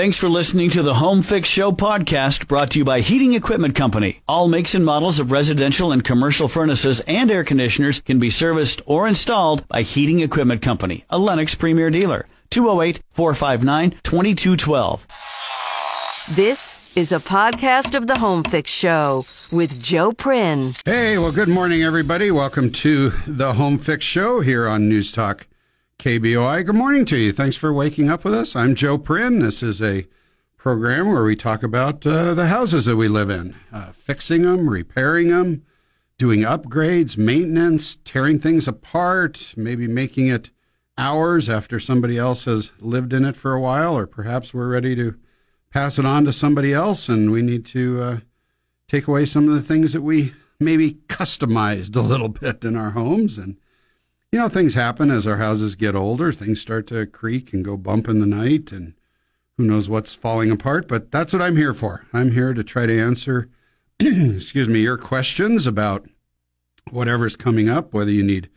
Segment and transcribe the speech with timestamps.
[0.00, 3.74] Thanks for listening to the Home Fix Show podcast brought to you by Heating Equipment
[3.74, 4.22] Company.
[4.26, 8.80] All makes and models of residential and commercial furnaces and air conditioners can be serviced
[8.86, 12.26] or installed by Heating Equipment Company, a Lennox premier dealer.
[12.48, 15.06] 208 459 2212.
[16.34, 20.72] This is a podcast of the Home Fix Show with Joe Prin.
[20.86, 22.30] Hey, well, good morning, everybody.
[22.30, 25.46] Welcome to the Home Fix Show here on News Talk
[26.00, 26.64] KBOI.
[26.64, 27.30] Good morning to you.
[27.30, 28.56] Thanks for waking up with us.
[28.56, 29.40] I'm Joe Prin.
[29.40, 30.06] This is a
[30.56, 34.70] program where we talk about uh, the houses that we live in, uh, fixing them,
[34.70, 35.62] repairing them,
[36.16, 40.48] doing upgrades, maintenance, tearing things apart, maybe making it
[40.96, 44.96] ours after somebody else has lived in it for a while, or perhaps we're ready
[44.96, 45.18] to
[45.68, 48.18] pass it on to somebody else and we need to uh,
[48.88, 52.92] take away some of the things that we maybe customized a little bit in our
[52.92, 53.58] homes and
[54.32, 56.32] you know, things happen as our houses get older.
[56.32, 58.94] Things start to creak and go bump in the night, and
[59.56, 60.86] who knows what's falling apart.
[60.86, 62.06] But that's what I'm here for.
[62.12, 63.48] I'm here to try to answer,
[64.00, 66.08] excuse me, your questions about
[66.90, 68.48] whatever's coming up, whether you need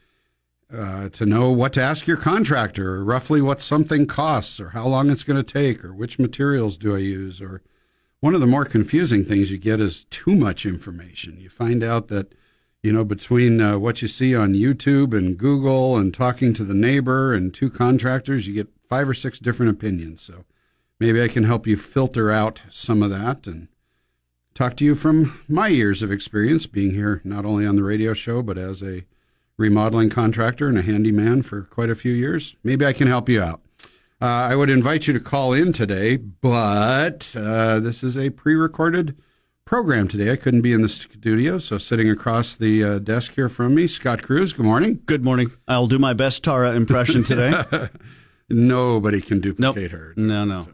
[0.71, 4.87] uh, to know what to ask your contractor, or roughly what something costs, or how
[4.87, 7.63] long it's going to take, or which materials do I use, or
[8.19, 11.39] one of the more confusing things you get is too much information.
[11.39, 12.33] You find out that
[12.83, 16.73] you know, between uh, what you see on YouTube and Google and talking to the
[16.73, 20.21] neighbor and two contractors, you get five or six different opinions.
[20.21, 20.43] So
[20.99, 23.69] maybe I can help you filter out some of that and
[24.53, 28.13] talk to you from my years of experience being here, not only on the radio
[28.13, 29.05] show, but as a
[29.57, 32.57] remodeling contractor and a handyman for quite a few years.
[32.65, 33.61] Maybe I can help you out.
[34.21, 38.55] Uh, I would invite you to call in today, but uh, this is a pre
[38.55, 39.15] recorded
[39.65, 40.31] program today.
[40.31, 43.87] I couldn't be in the studio, so sitting across the uh, desk here from me,
[43.87, 44.53] Scott Cruz.
[44.53, 45.01] Good morning.
[45.05, 45.51] Good morning.
[45.67, 47.63] I'll do my best Tara impression today.
[48.49, 49.91] Nobody can duplicate nope.
[49.91, 50.13] her.
[50.15, 50.63] No, no.
[50.63, 50.71] So,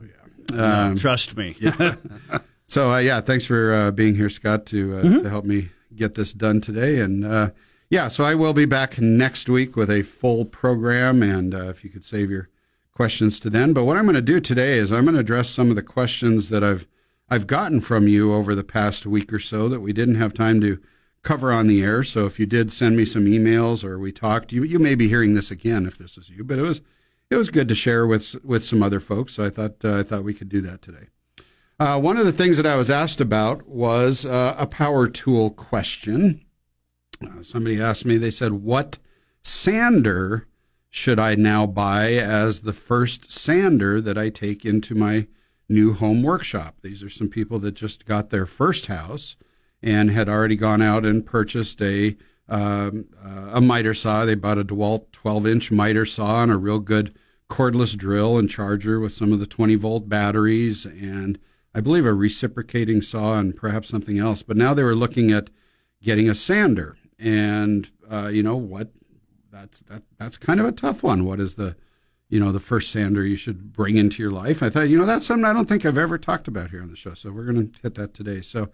[0.56, 0.84] yeah.
[0.84, 1.56] um, no, trust me.
[1.60, 1.96] yeah.
[2.70, 5.24] So, uh, yeah, thanks for uh, being here, Scott, to, uh, mm-hmm.
[5.24, 7.00] to help me get this done today.
[7.00, 7.50] And uh,
[7.90, 11.24] yeah, so I will be back next week with a full program.
[11.24, 12.48] And uh, if you could save your
[12.94, 13.74] questions to then.
[13.74, 15.82] But what I'm going to do today is I'm going to address some of the
[15.82, 16.86] questions that I've
[17.30, 20.60] I've gotten from you over the past week or so that we didn't have time
[20.62, 20.80] to
[21.22, 22.04] cover on the air.
[22.04, 25.08] So if you did send me some emails or we talked, you you may be
[25.08, 26.44] hearing this again if this is you.
[26.44, 26.82] But it was
[27.30, 29.34] it was good to share with with some other folks.
[29.34, 31.08] So I thought uh, I thought we could do that today.
[31.80, 35.50] Uh, one of the things that I was asked about was uh, a power tool
[35.52, 36.44] question.
[37.24, 38.18] Uh, somebody asked me.
[38.18, 39.00] They said, "What
[39.44, 40.48] sander
[40.90, 45.28] should I now buy as the first sander that I take into my
[45.70, 46.78] new home workshop.
[46.82, 49.38] These are some people that just got their first house
[49.82, 52.18] and had already gone out and purchased a
[52.50, 54.26] um, uh, a miter saw.
[54.26, 57.16] They bought a DeWalt 12 inch miter saw and a real good
[57.48, 61.40] cordless drill and charger with some of the 20 volt batteries and
[61.74, 64.42] I believe a reciprocating saw and perhaps something else.
[64.44, 65.50] But now they were looking at
[66.02, 68.90] getting a sander, and uh, you know what?
[69.52, 71.26] That's that that's kind of a tough one.
[71.26, 71.76] What is the
[72.30, 74.62] you know, the first sander you should bring into your life.
[74.62, 76.90] I thought, you know, that's something I don't think I've ever talked about here on
[76.90, 77.16] the show.
[77.16, 78.42] So we're going to hit that today.
[78.42, 78.70] So,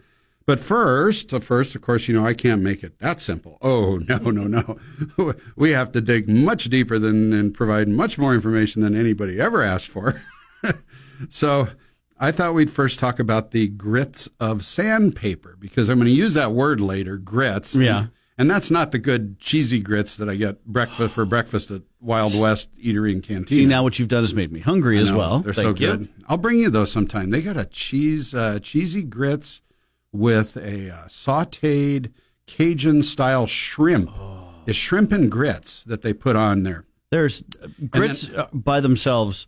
[0.46, 3.58] but first, first, of course, you know, I can't make it that simple.
[3.62, 5.34] Oh, no, no, no.
[5.56, 9.64] we have to dig much deeper than and provide much more information than anybody ever
[9.64, 10.22] asked for.
[11.30, 11.70] so
[12.20, 16.34] I thought we'd first talk about the grits of sandpaper because I'm going to use
[16.34, 17.74] that word later, grits.
[17.74, 18.08] Yeah.
[18.38, 22.38] And that's not the good cheesy grits that I get breakfast for breakfast at Wild
[22.40, 23.58] West Eatery and Canteen.
[23.58, 25.40] See, now what you've done has made me hungry as well.
[25.40, 25.98] They're Thank so you.
[25.98, 26.10] good.
[26.28, 27.30] I'll bring you those sometime.
[27.30, 29.62] They got a cheese, uh, cheesy grits
[30.12, 32.12] with a uh, sautéed
[32.46, 34.12] Cajun style shrimp.
[34.14, 34.50] Oh.
[34.66, 36.86] It's shrimp and grits that they put on there.
[37.12, 39.48] There's uh, grits then, uh, by themselves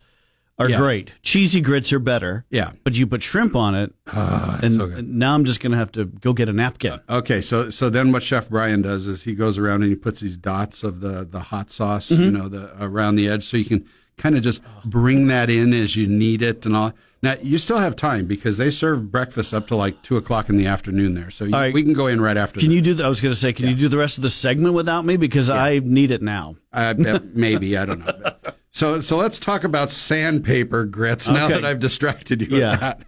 [0.60, 0.78] are yeah.
[0.78, 1.14] great.
[1.22, 2.46] Cheesy grits are better.
[2.50, 2.72] Yeah.
[2.84, 5.92] But you put shrimp on it, uh, and so now I'm just going to have
[5.94, 6.94] to go get a napkin.
[6.94, 9.96] Uh, okay, so so then what Chef Brian does is he goes around and he
[9.96, 12.24] puts these dots of the the hot sauce, mm-hmm.
[12.24, 13.86] you know, the around the edge, so you can
[14.18, 16.94] kind of just bring that in as you need it and all.
[17.22, 20.58] Now you still have time because they serve breakfast up to like two o'clock in
[20.58, 21.74] the afternoon there, so you, right.
[21.74, 22.60] we can go in right after.
[22.60, 22.76] Can that.
[22.76, 22.94] you do?
[22.96, 23.72] The, I was going to say, can yeah.
[23.72, 25.56] you do the rest of the segment without me because yeah.
[25.56, 26.56] I need it now?
[26.72, 26.94] Uh,
[27.34, 28.34] maybe I don't know.
[28.78, 32.72] So so let's talk about sandpaper grits now that I've distracted you yeah.
[32.72, 33.02] with that.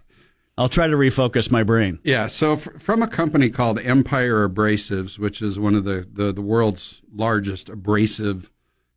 [0.58, 2.00] I'll try to refocus my brain.
[2.02, 2.26] Yeah.
[2.26, 6.42] So f- from a company called Empire Abrasives, which is one of the, the, the
[6.42, 8.50] world's largest abrasive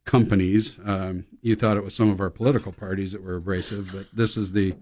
[0.03, 4.07] companies, um, you thought it was some of our political parties that were abrasive, but
[4.11, 4.73] this is the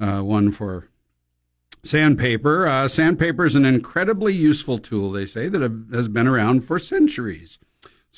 [0.00, 0.88] uh, one for
[1.84, 2.66] sandpaper.
[2.66, 6.80] Uh, sandpaper is an incredibly useful tool, they say, that have, has been around for
[6.80, 7.60] centuries.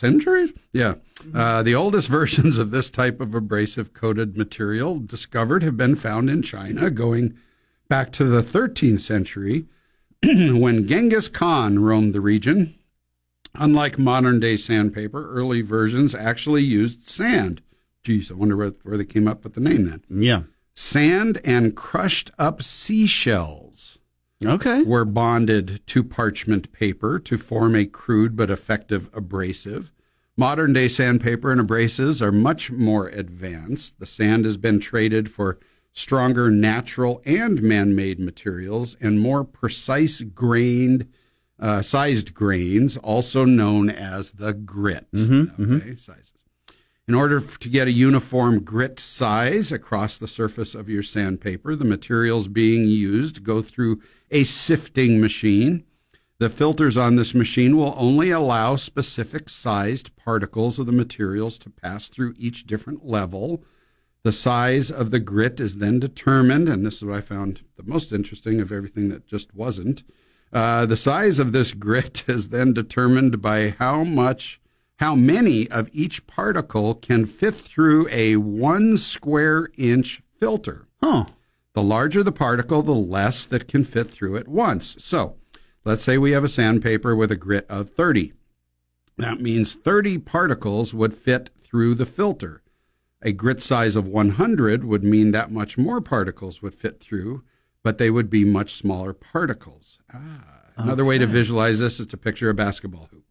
[0.01, 0.53] Centuries.
[0.73, 0.95] Yeah.
[1.33, 6.29] Uh, the oldest versions of this type of abrasive coated material discovered have been found
[6.29, 7.39] in China going
[7.89, 9.67] back to the 13th century
[10.23, 12.75] when Genghis Khan roamed the region.
[13.55, 17.61] Unlike modern day sandpaper, early versions actually used sand.
[18.03, 20.03] Geez, I wonder where, where they came up with the name then.
[20.09, 20.43] Yeah.
[20.75, 24.00] Sand and crushed up seashells
[24.45, 24.83] Okay.
[24.83, 29.93] were bonded to parchment paper to form a crude but effective abrasive.
[30.37, 33.99] Modern day sandpaper and abrasives are much more advanced.
[34.01, 35.59] The sand has been traded for
[35.93, 41.09] stronger natural and man made materials and more precise grained,
[41.59, 45.07] uh, sized grains, also known as the grit.
[45.15, 46.40] okay, sizes.
[47.11, 51.85] In order to get a uniform grit size across the surface of your sandpaper, the
[51.85, 55.83] materials being used go through a sifting machine.
[56.39, 61.71] The filters on this machine will only allow specific sized particles of the materials to
[61.71, 63.65] pass through each different level.
[64.23, 67.83] The size of the grit is then determined, and this is what I found the
[67.83, 70.05] most interesting of everything that just wasn't.
[70.53, 74.60] Uh, the size of this grit is then determined by how much,
[75.01, 80.87] how many of each particle can fit through a one square inch filter.
[81.03, 81.25] Huh.
[81.73, 84.97] The larger the particle, the less that can fit through at once.
[84.99, 85.37] So
[85.87, 88.35] let's say we have a sandpaper with a grit of 30.
[89.17, 92.63] That means 30 particles would fit through the filter.
[93.23, 97.43] A grit size of 100 would mean that much more particles would fit through,
[97.83, 99.99] but they would be much smaller particles.
[100.13, 100.45] Ah,
[100.77, 103.25] another way to visualize this is to picture a basketball hoop.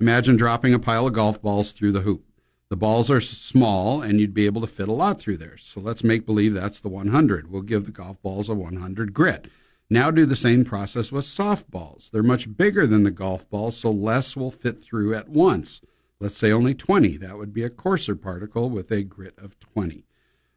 [0.00, 2.24] Imagine dropping a pile of golf balls through the hoop.
[2.70, 5.58] The balls are small and you'd be able to fit a lot through there.
[5.58, 7.50] So let's make believe that's the 100.
[7.50, 9.48] We'll give the golf balls a 100 grit.
[9.90, 12.10] Now do the same process with softballs.
[12.10, 15.82] They're much bigger than the golf balls, so less will fit through at once.
[16.20, 17.16] Let's say only 20.
[17.16, 20.04] That would be a coarser particle with a grit of 20.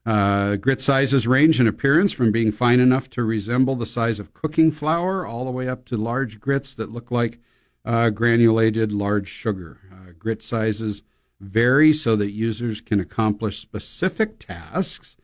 [0.05, 4.33] Uh, grit sizes range in appearance from being fine enough to resemble the size of
[4.33, 7.39] cooking flour all the way up to large grits that look like
[7.85, 9.79] uh, granulated large sugar.
[9.91, 11.03] Uh, grit sizes
[11.39, 15.15] vary so that users can accomplish specific tasks.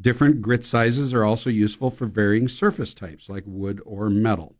[0.00, 4.54] Different grit sizes are also useful for varying surface types like wood or metal.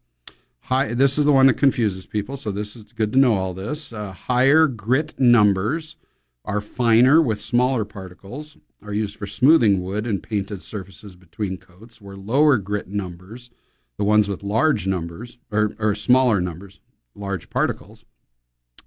[0.62, 3.54] High, this is the one that confuses people, so this is good to know all
[3.54, 3.92] this.
[3.92, 5.96] Uh, higher grit numbers
[6.44, 12.00] are finer with smaller particles, are used for smoothing wood and painted surfaces between coats,
[12.00, 13.50] where lower grit numbers,
[13.96, 16.80] the ones with large numbers, or, or smaller numbers,
[17.14, 18.04] large particles,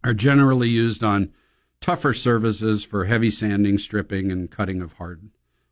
[0.03, 1.31] are generally used on
[1.79, 5.29] tougher surfaces for heavy sanding, stripping, and cutting of hard,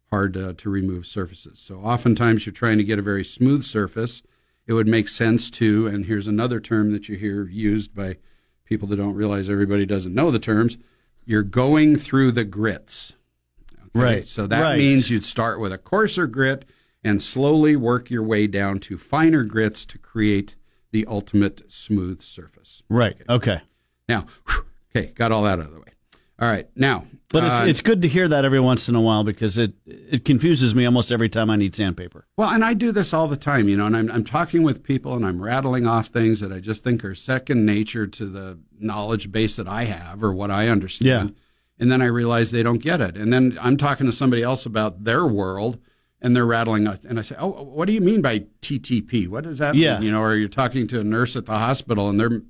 [0.09, 1.59] hard uh, to remove surfaces.
[1.59, 4.21] So oftentimes you're trying to get a very smooth surface.
[4.67, 8.17] It would make sense to, and here's another term that you hear used by
[8.65, 10.77] people that don't realize everybody doesn't know the terms.
[11.25, 13.13] You're going through the grits.
[13.73, 13.99] Okay?
[13.99, 14.77] Right, So that right.
[14.77, 16.65] means you'd start with a coarser grit
[17.03, 20.55] and slowly work your way down to finer grits to create
[20.91, 22.83] the ultimate smooth surface.
[22.89, 23.18] Right.
[23.30, 23.62] Okay.
[24.07, 24.65] Now, whew,
[24.95, 25.86] okay, got all that out of the way.
[26.41, 29.01] All right, now, But it's, uh, it's good to hear that every once in a
[29.01, 32.27] while because it it confuses me almost every time I need sandpaper.
[32.38, 34.81] well, and I do this all the time, you know, and I'm I'm talking with
[34.81, 38.57] people and I'm rattling off things that I just think are second nature to the
[38.80, 41.30] knowledge base that I have or what I understand.
[41.31, 41.35] Yeah.
[41.77, 43.18] And then I realize they don't get it.
[43.18, 45.77] And then I'm talking to somebody else about their world
[46.21, 49.27] and they're rattling off- and I say, "Oh, what do you mean by TTP?
[49.27, 49.95] What does that Yeah.
[49.95, 52.42] mean?" You know, or you're talking to a nurse at the hospital and they're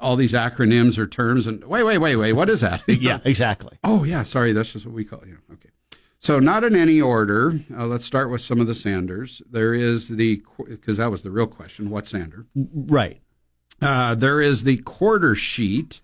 [0.00, 2.82] all these acronyms or terms and wait, wait, wait, wait, what is that?
[2.88, 3.00] You know?
[3.00, 3.78] Yeah, exactly.
[3.84, 4.22] Oh, yeah.
[4.22, 5.28] Sorry, that's just what we call it.
[5.28, 5.70] You know, okay.
[6.18, 7.60] So, not in any order.
[7.76, 9.42] Uh, let's start with some of the sanders.
[9.50, 11.90] There is the because that was the real question.
[11.90, 12.46] What sander?
[12.54, 13.20] Right.
[13.82, 16.00] Uh, there is the quarter sheet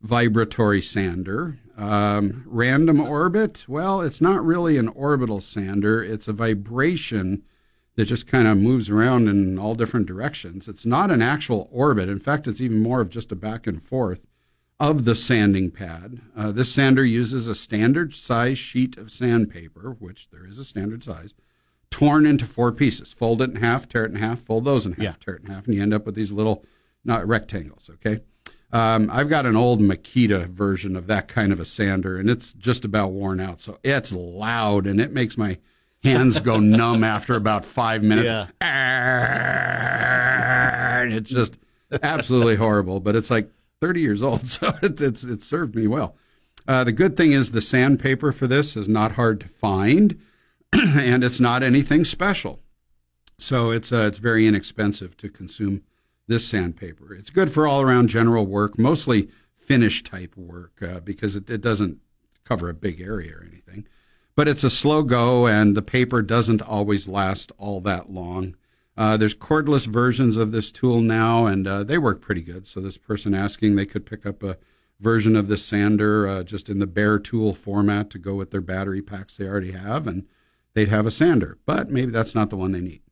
[0.00, 1.58] vibratory sander.
[1.78, 3.64] Um, random orbit.
[3.68, 6.02] Well, it's not really an orbital sander.
[6.02, 7.44] It's a vibration
[7.94, 10.66] that just kind of moves around in all different directions.
[10.66, 12.08] It's not an actual orbit.
[12.08, 14.20] In fact, it's even more of just a back and forth
[14.80, 16.20] of the sanding pad.
[16.36, 21.02] Uh, this sander uses a standard size sheet of sandpaper, which there is a standard
[21.04, 21.32] size,
[21.90, 23.12] torn into four pieces.
[23.12, 25.14] Fold it in half, tear it in half, fold those in half, Yeah.
[25.18, 26.64] tear it in half, and you end up with these little
[27.04, 27.88] not rectangles.
[27.94, 28.20] Okay.
[28.70, 32.52] Um, I've got an old Makita version of that kind of a sander, and it's
[32.52, 33.60] just about worn out.
[33.60, 35.58] So it's loud, and it makes my
[36.02, 38.28] hands go numb after about five minutes.
[38.28, 38.48] Yeah.
[41.00, 41.56] And it's just
[42.02, 43.00] absolutely horrible.
[43.00, 46.16] But it's like 30 years old, so it, it's it served me well.
[46.66, 50.20] Uh, the good thing is the sandpaper for this is not hard to find,
[50.72, 52.60] and it's not anything special.
[53.38, 55.82] So it's uh, it's very inexpensive to consume
[56.28, 57.14] this sandpaper.
[57.14, 61.60] It's good for all around general work, mostly finish type work uh, because it, it
[61.60, 61.98] doesn't
[62.44, 63.86] cover a big area or anything.
[64.36, 68.56] But it's a slow go, and the paper doesn't always last all that long.
[68.96, 72.66] Uh, there's cordless versions of this tool now, and uh, they work pretty good.
[72.66, 74.56] So this person asking, they could pick up a
[75.00, 78.60] version of this sander uh, just in the bare tool format to go with their
[78.60, 80.26] battery packs they already have, and
[80.74, 81.58] they'd have a sander.
[81.66, 83.02] But maybe that's not the one they need.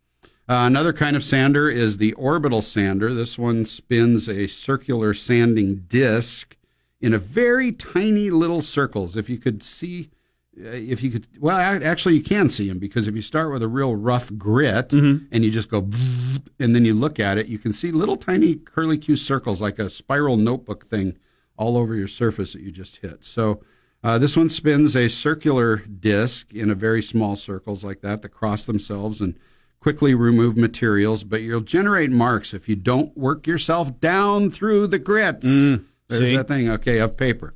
[0.48, 3.12] Uh, another kind of sander is the orbital sander.
[3.12, 6.56] This one spins a circular sanding disc
[7.00, 9.16] in a very tiny little circles.
[9.16, 10.08] If you could see,
[10.56, 13.62] uh, if you could, well, actually, you can see them because if you start with
[13.62, 15.24] a real rough grit mm-hmm.
[15.32, 15.78] and you just go,
[16.60, 19.80] and then you look at it, you can see little tiny curly Q circles like
[19.80, 21.18] a spiral notebook thing
[21.58, 23.24] all over your surface that you just hit.
[23.24, 23.60] So
[24.04, 28.28] uh, this one spins a circular disc in a very small circles like that that
[28.28, 29.36] cross themselves and
[29.86, 34.98] quickly remove materials, but you'll generate marks if you don't work yourself down through the
[34.98, 35.46] grits.
[35.46, 36.36] Mm, There's see?
[36.36, 37.54] that thing, okay, of paper.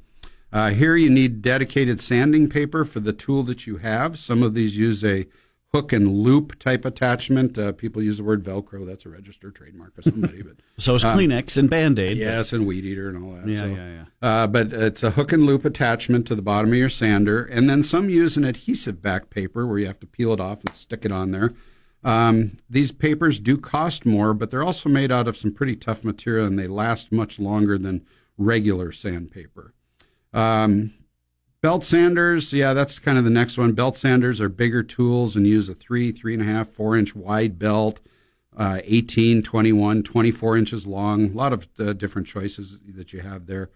[0.53, 4.17] Uh, here you need dedicated sanding paper for the tool that you have.
[4.17, 5.27] Some of these use a
[5.75, 7.59] hook and loop type attachment.
[7.59, 8.87] Uh, people use the word Velcro.
[8.87, 10.43] That's a registered trademark of somebody.
[10.43, 12.17] But so is um, Kleenex and Band Aid.
[12.17, 13.49] Yes, and Weed Eater and all that.
[13.49, 14.05] Yeah, so, yeah, yeah.
[14.23, 17.69] Uh, but it's a hook and loop attachment to the bottom of your sander, and
[17.69, 20.77] then some use an adhesive back paper where you have to peel it off and
[20.77, 21.55] stick it on there.
[22.03, 26.03] Um, these papers do cost more, but they're also made out of some pretty tough
[26.03, 28.07] material, and they last much longer than
[28.39, 29.75] regular sandpaper.
[30.33, 30.95] Um,
[31.63, 33.73] Belt sanders, yeah, that's kind of the next one.
[33.73, 37.15] Belt sanders are bigger tools and use a three, three and a half, four inch
[37.15, 38.01] wide belt,
[38.57, 41.27] uh, 18, 21, 24 inches long.
[41.27, 43.69] A lot of uh, different choices that you have there.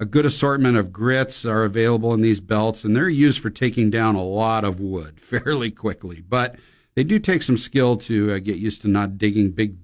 [0.00, 3.90] A good assortment of grits are available in these belts, and they're used for taking
[3.90, 6.22] down a lot of wood fairly quickly.
[6.26, 6.56] But
[6.96, 9.76] they do take some skill to uh, get used to not digging big,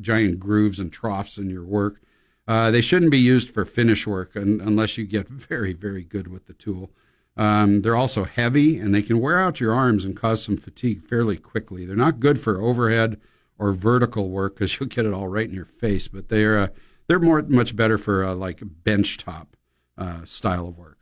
[0.00, 2.00] giant grooves and troughs in your work.
[2.48, 6.26] Uh, they shouldn't be used for finish work un- unless you get very, very good
[6.26, 6.90] with the tool.
[7.36, 11.02] Um, they're also heavy and they can wear out your arms and cause some fatigue
[11.02, 11.84] fairly quickly.
[11.84, 13.20] They're not good for overhead
[13.58, 16.68] or vertical work because you'll get it all right in your face, but they're uh,
[17.06, 19.56] they're more much better for uh, like bench top
[19.98, 20.93] uh, style of work.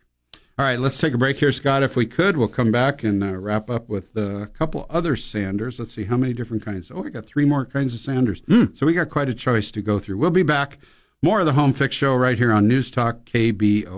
[0.62, 1.82] All right, let's take a break here, Scott.
[1.82, 5.16] If we could, we'll come back and uh, wrap up with uh, a couple other
[5.16, 5.80] sanders.
[5.80, 6.88] Let's see how many different kinds.
[6.88, 8.42] Oh, I got three more kinds of sanders.
[8.42, 8.76] Mm.
[8.76, 10.18] So we got quite a choice to go through.
[10.18, 10.78] We'll be back
[11.20, 13.88] more of the Home Fix Show right here on News Talk KBOI.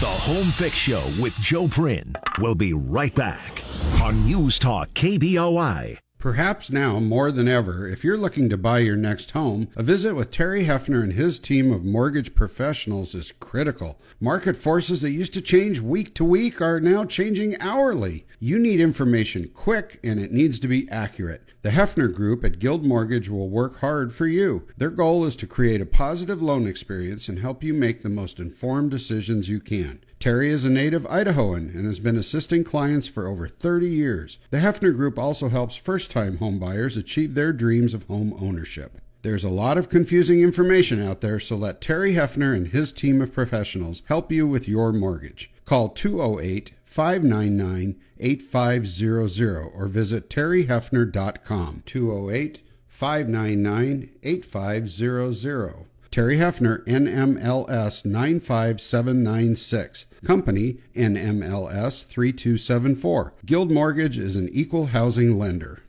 [0.00, 3.64] The Home Fix Show with Joe Prin will be right back
[4.02, 6.03] on News Talk KBOI.
[6.24, 10.14] Perhaps now more than ever, if you're looking to buy your next home, a visit
[10.14, 14.00] with Terry Hefner and his team of mortgage professionals is critical.
[14.20, 18.24] Market forces that used to change week to week are now changing hourly.
[18.38, 21.50] You need information quick and it needs to be accurate.
[21.60, 24.66] The Hefner Group at Guild Mortgage will work hard for you.
[24.78, 28.38] Their goal is to create a positive loan experience and help you make the most
[28.38, 30.02] informed decisions you can.
[30.24, 34.38] Terry is a native Idahoan and has been assisting clients for over 30 years.
[34.48, 39.02] The Hefner Group also helps first time homebuyers achieve their dreams of home ownership.
[39.20, 43.20] There's a lot of confusing information out there, so let Terry Hefner and his team
[43.20, 45.52] of professionals help you with your mortgage.
[45.66, 55.84] Call 208 599 8500 or visit terryhefner.com 208 599 8500.
[56.14, 60.06] Terry Hefner, NMLS 95796.
[60.24, 63.32] Company NMLS 3274.
[63.44, 65.82] Guild Mortgage is an equal housing lender.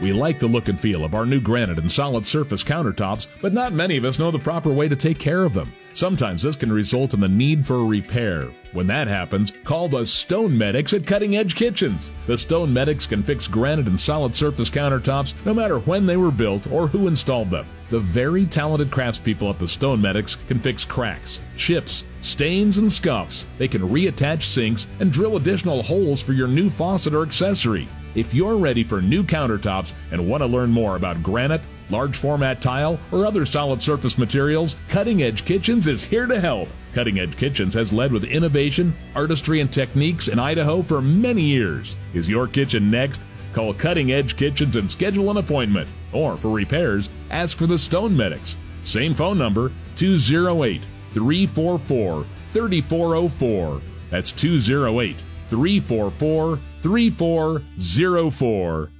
[0.00, 3.52] We like the look and feel of our new granite and solid surface countertops, but
[3.52, 5.72] not many of us know the proper way to take care of them.
[5.92, 8.48] Sometimes this can result in the need for a repair.
[8.72, 12.12] When that happens, call the Stone Medics at Cutting Edge Kitchens.
[12.28, 16.30] The Stone Medics can fix granite and solid surface countertops no matter when they were
[16.30, 17.66] built or who installed them.
[17.88, 23.46] The very talented craftspeople at the Stone Medics can fix cracks, chips, stains, and scuffs.
[23.58, 27.88] They can reattach sinks and drill additional holes for your new faucet or accessory.
[28.14, 31.60] If you're ready for new countertops and want to learn more about granite,
[31.90, 36.68] large format tile, or other solid surface materials, Cutting Edge Kitchens is here to help.
[36.94, 41.96] Cutting Edge Kitchens has led with innovation, artistry, and techniques in Idaho for many years.
[42.14, 43.22] Is your kitchen next?
[43.52, 45.88] Call Cutting Edge Kitchens and schedule an appointment.
[46.12, 48.56] Or for repairs, ask for the Stone Medics.
[48.82, 53.80] Same phone number 208 344 3404.
[54.10, 55.16] That's 208
[55.48, 58.90] 344 3404.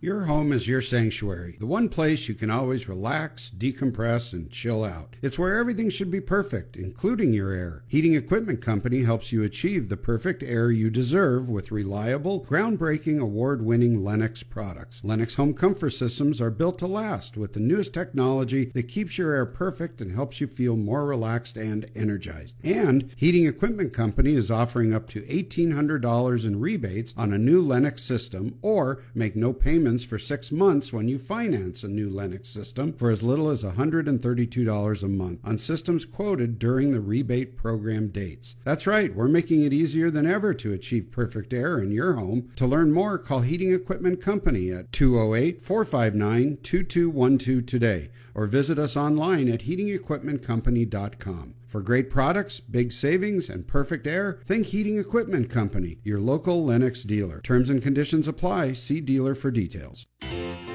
[0.00, 4.84] Your home is your sanctuary, the one place you can always relax, decompress, and chill
[4.84, 5.16] out.
[5.22, 7.82] It's where everything should be perfect, including your air.
[7.88, 13.64] Heating Equipment Company helps you achieve the perfect air you deserve with reliable, groundbreaking, award
[13.64, 15.02] winning Lennox products.
[15.02, 19.34] Lennox home comfort systems are built to last with the newest technology that keeps your
[19.34, 22.54] air perfect and helps you feel more relaxed and energized.
[22.62, 28.04] And Heating Equipment Company is offering up to $1,800 in rebates on a new Lennox
[28.04, 32.92] system or make no payment for six months when you finance a new Lennox system
[32.92, 38.56] for as little as $132 a month on systems quoted during the rebate program dates.
[38.64, 42.50] That's right, we're making it easier than ever to achieve perfect air in your home.
[42.56, 48.96] To learn more, call Heating Equipment Company at 208 459 2212 today or visit us
[48.96, 51.54] online at heatingequipmentcompany.com.
[51.66, 57.02] For great products, big savings, and perfect air, think Heating Equipment Company, your local Lennox
[57.02, 57.40] dealer.
[57.40, 58.74] Terms and conditions apply.
[58.74, 60.06] See dealer for details.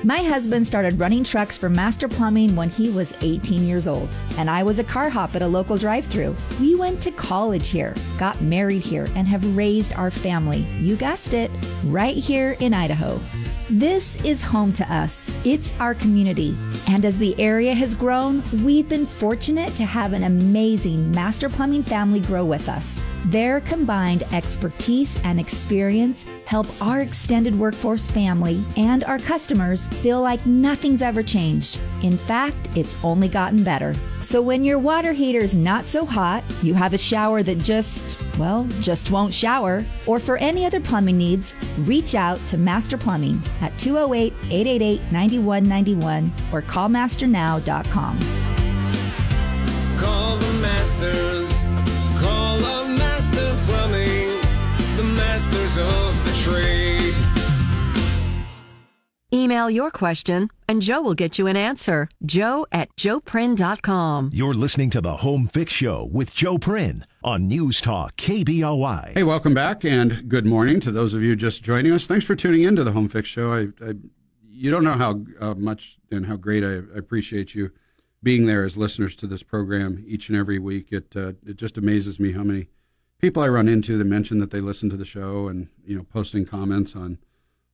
[0.04, 4.50] My husband started running trucks for Master Plumbing when he was 18 years old, and
[4.50, 6.36] I was a car hop at a local drive through.
[6.60, 10.68] We went to college here, got married here, and have raised our family.
[10.82, 11.50] You guessed it,
[11.86, 13.22] right here in Idaho.
[13.70, 15.32] This is home to us.
[15.46, 16.54] It's our community.
[16.88, 21.84] And as the area has grown, we've been fortunate to have an amazing Master Plumbing
[21.84, 23.02] family grow with us.
[23.26, 30.46] Their combined expertise and experience help our extended workforce family and our customers feel like
[30.46, 31.80] nothing's ever changed.
[32.02, 33.96] In fact, it's only gotten better.
[34.20, 38.66] So when your water heater's not so hot, you have a shower that just, well,
[38.82, 43.78] just won't shower, or for any other plumbing needs, reach out to Master Plumbing at
[43.80, 48.20] 208 888 9191 or callmasternow.com.
[49.98, 51.83] Call the masters.
[52.24, 54.42] Call up Master Plumbing.
[54.98, 57.14] The masters of the trade.
[59.34, 62.08] Email your question and Joe will get you an answer.
[62.24, 64.30] Joe at joeprin.com.
[64.34, 69.14] You're listening to the Home Fix Show with Joe Prin on News Talk KBOI.
[69.14, 72.08] Hey, welcome back and good morning to those of you just joining us.
[72.08, 73.52] Thanks for tuning in to the Home Fix Show.
[73.52, 73.94] I, I
[74.50, 77.72] you don't know how uh, much and how great I, I, appreciate you
[78.24, 80.88] being there as listeners to this program each and every week.
[80.92, 82.70] It uh, it just amazes me how many
[83.20, 86.04] people I run into that mention that they listen to the show and you know
[86.04, 87.20] posting comments on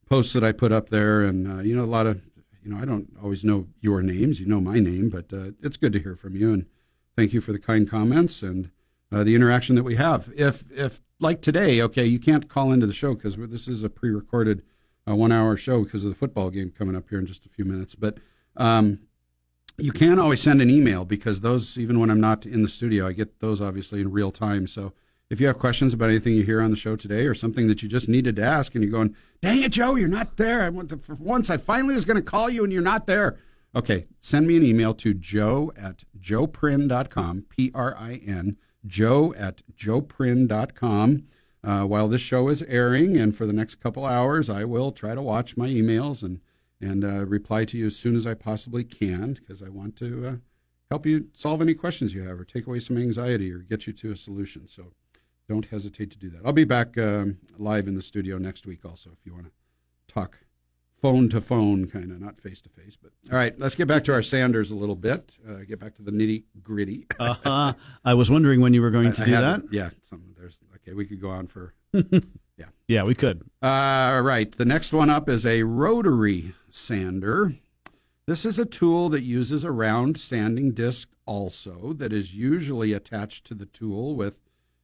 [0.09, 2.21] posts that I put up there, and uh, you know a lot of
[2.63, 4.39] you know I don't always know your names.
[4.39, 6.65] You know my name, but uh, it's good to hear from you, and
[7.15, 8.71] thank you for the kind comments and
[9.11, 10.31] uh, the interaction that we have.
[10.35, 13.89] If if like today, okay, you can't call into the show because this is a
[13.89, 14.63] pre-recorded
[15.07, 17.65] uh, one-hour show because of the football game coming up here in just a few
[17.65, 18.17] minutes, but.
[18.57, 18.99] Um,
[19.81, 23.07] you can always send an email because those, even when I'm not in the studio,
[23.07, 24.67] I get those obviously in real time.
[24.67, 24.93] So
[25.29, 27.83] if you have questions about anything you hear on the show today or something that
[27.83, 30.63] you just needed to ask and you're going, dang it, Joe, you're not there.
[30.63, 33.05] I want to, for once, I finally was going to call you and you're not
[33.07, 33.37] there.
[33.75, 39.61] Okay, send me an email to joe at joeprin.com, P R I N, joe at
[39.75, 41.23] joeprin.com.
[41.61, 45.13] Uh, while this show is airing, and for the next couple hours, I will try
[45.13, 46.39] to watch my emails and
[46.81, 50.27] and uh, reply to you as soon as I possibly can because I want to
[50.27, 50.35] uh,
[50.89, 53.93] help you solve any questions you have or take away some anxiety or get you
[53.93, 54.67] to a solution.
[54.67, 54.93] So
[55.47, 56.41] don't hesitate to do that.
[56.45, 59.51] I'll be back um, live in the studio next week also if you want to
[60.13, 60.39] talk
[61.01, 62.97] phone to phone, kind of, not face to face.
[63.01, 65.37] But all right, let's get back to our Sanders a little bit.
[65.47, 67.07] Uh, get back to the nitty gritty.
[67.19, 67.73] uh-huh.
[68.03, 69.61] I was wondering when you were going to I, do I that.
[69.71, 70.93] Yeah, some, there's okay.
[70.93, 71.73] We could go on for.
[72.59, 73.43] yeah, yeah, we could.
[73.61, 77.55] All right, the next one up is a rotary sander.
[78.25, 83.45] This is a tool that uses a round sanding disc also that is usually attached
[83.47, 84.39] to the tool with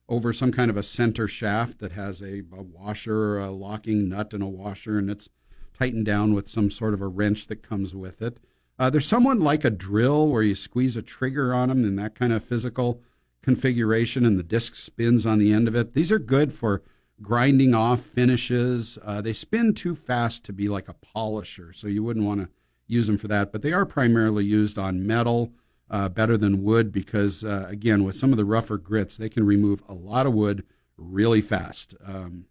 [0.08, 4.34] over some kind of a center shaft that has a, a washer, a locking nut,
[4.34, 5.30] and a washer, and it's
[5.78, 8.38] tightened down with some sort of a wrench that comes with it.
[8.78, 12.16] Uh, there's someone like a drill where you squeeze a trigger on them in that
[12.16, 13.02] kind of physical
[13.42, 15.94] configuration, and the disc spins on the end of it.
[15.94, 16.82] These are good for
[17.22, 18.98] grinding off finishes.
[19.04, 22.50] Uh, they spin too fast to be like a polisher, so you wouldn't want to
[22.88, 23.52] use them for that.
[23.52, 25.54] But they are primarily used on metal
[25.90, 29.46] uh, better than wood because, uh, again, with some of the rougher grits, they can
[29.46, 30.64] remove a lot of wood
[30.98, 31.96] really fast.
[32.06, 32.46] Um,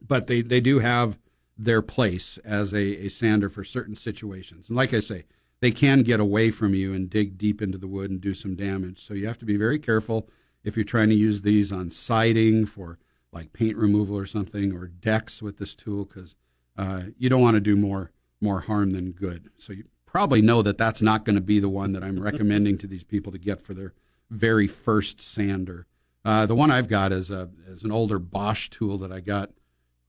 [0.00, 1.18] but they, they do have
[1.56, 4.68] their place as a, a sander for certain situations.
[4.68, 5.24] And like I say,
[5.60, 8.54] they can get away from you and dig deep into the wood and do some
[8.54, 9.02] damage.
[9.02, 10.28] So you have to be very careful
[10.62, 12.98] if you're trying to use these on siding for
[13.32, 16.34] like paint removal or something, or decks with this tool, because
[16.76, 18.10] uh, you don't want to do more
[18.40, 19.50] more harm than good.
[19.56, 22.78] So you probably know that that's not going to be the one that I'm recommending
[22.78, 23.92] to these people to get for their
[24.30, 25.86] very first sander.
[26.24, 29.50] Uh, the one I've got is a is an older Bosch tool that I got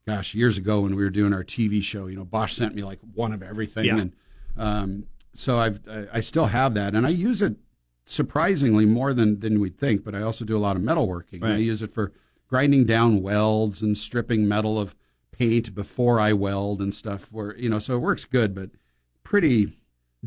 [0.06, 2.06] gosh, years ago when we were doing our TV show.
[2.06, 3.98] You know, Bosch sent me like one of everything, Yeah.
[3.98, 4.12] and
[4.56, 7.56] um, so I've I, I still have that, and I use it
[8.04, 10.04] surprisingly more than than we'd think.
[10.04, 11.42] But I also do a lot of metalworking.
[11.42, 11.52] Right.
[11.52, 12.12] I use it for
[12.50, 14.96] grinding down welds and stripping metal of
[15.30, 17.28] paint before I weld and stuff.
[17.30, 18.70] Where you know, so it works good, but
[19.22, 19.78] pretty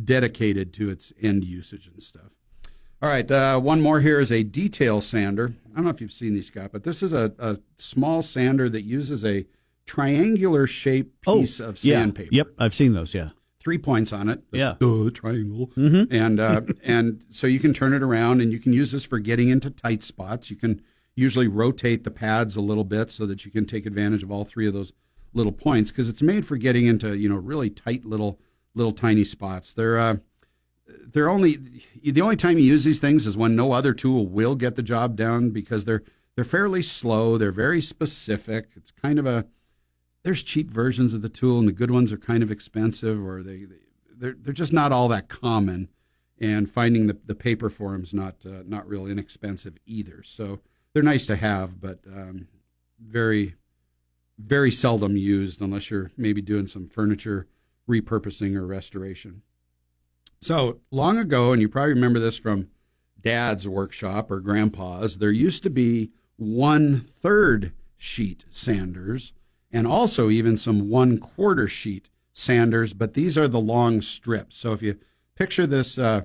[0.02, 2.32] dedicated to its end usage and stuff.
[3.02, 5.54] All right, uh, one more here is a detail sander.
[5.72, 8.70] I don't know if you've seen these, Scott, but this is a, a small sander
[8.70, 9.46] that uses a
[9.86, 11.98] triangular shaped piece of Oh, yeah.
[12.00, 12.30] sandpaper.
[12.32, 13.14] Yep, I've seen those.
[13.14, 13.30] Yeah.
[13.60, 14.50] Three points on it.
[14.52, 14.76] the Yeah.
[14.80, 15.10] Mm-hmm.
[15.10, 15.70] triangle.
[15.76, 19.20] And uh, and so you can turn it around, and you can use this for
[19.20, 20.50] getting into tight spots.
[20.50, 20.82] You can
[21.16, 24.46] usually rotate the pads a little bit so that you can take advantage of all
[24.46, 24.94] three of those
[25.34, 28.40] little points because it's made for getting into you know really tight little
[28.76, 29.74] little tiny spots.
[29.74, 30.18] They're uh,
[30.88, 31.58] they're only
[32.04, 34.84] the only time you use these things is when no other tool will get the
[34.84, 36.04] job done because they're
[36.36, 37.38] they're fairly slow.
[37.38, 38.70] They're very specific.
[38.76, 39.46] It's kind of a
[40.24, 43.44] there's cheap versions of the tool and the good ones are kind of expensive or
[43.44, 43.68] they
[44.12, 45.90] they're they're just not all that common.
[46.40, 50.24] And finding the, the paper for not uh, not real inexpensive either.
[50.24, 50.60] So
[50.94, 52.48] they're nice to have, but um,
[53.00, 53.56] very
[54.40, 57.48] very seldom used unless you're maybe doing some furniture
[57.90, 59.42] repurposing or restoration.
[60.42, 62.70] So long ago, and you probably remember this from
[63.20, 69.34] dad's workshop or grandpa's, there used to be one third sheet sanders
[69.72, 74.56] and also even some one quarter sheet sanders, but these are the long strips.
[74.56, 74.98] So if you
[75.36, 76.24] picture this uh,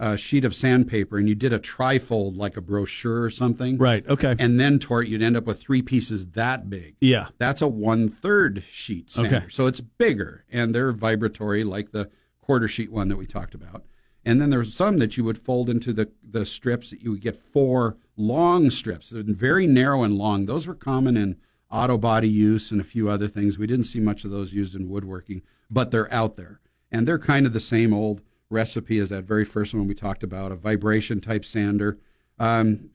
[0.00, 4.04] uh, sheet of sandpaper and you did a trifold like a brochure or something, Right.
[4.08, 4.34] Okay.
[4.38, 6.96] and then tore it, you'd end up with three pieces that big.
[7.00, 7.28] yeah.
[7.38, 9.36] That's a one third sheet sander.
[9.36, 9.46] Okay.
[9.50, 12.10] So it's bigger and they're vibratory like the
[12.40, 13.84] quarter sheet one that we talked about.
[14.24, 17.20] And then there's some that you would fold into the, the strips that you would
[17.22, 20.46] get four long strips, They're very narrow and long.
[20.46, 21.36] Those were common in
[21.70, 23.58] auto body use and a few other things.
[23.58, 26.60] We didn't see much of those used in woodworking, but they're out there.
[26.90, 30.22] And they're kind of the same old recipe is that very first one we talked
[30.22, 31.98] about, a vibration type sander.
[32.38, 32.90] Um,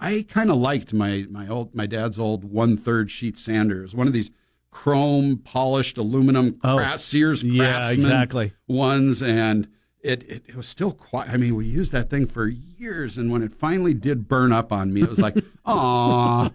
[0.00, 4.06] I kind of liked my my old my dad's old one third sheet sanders, one
[4.06, 4.30] of these
[4.70, 8.52] chrome polished aluminum Oh, cra- Sears yeah, exactly.
[8.66, 9.68] ones, and
[10.00, 11.28] it, it it was still quite.
[11.28, 14.72] I mean, we used that thing for years, and when it finally did burn up
[14.72, 16.50] on me, it was like, ah.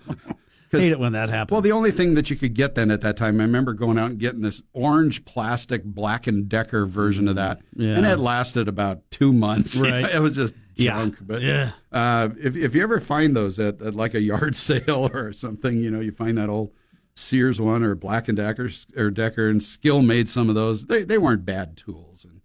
[0.71, 1.51] Hate it when that happens.
[1.53, 3.97] Well, the only thing that you could get then at that time, I remember going
[3.97, 7.95] out and getting this orange plastic Black and Decker version of that, Yeah.
[7.95, 9.77] and it lasted about two months.
[9.80, 10.13] Right.
[10.13, 10.97] it was just Yeah.
[10.99, 11.17] junk.
[11.21, 11.71] But Yeah.
[11.91, 15.80] uh, if if you ever find those at, at like a yard sale or something,
[15.80, 16.71] you know, you find that old
[17.15, 20.86] Sears one or Black and Decker or Decker, and Skil made some of those.
[20.86, 22.25] They they weren't bad tools.
[22.30, 22.37] And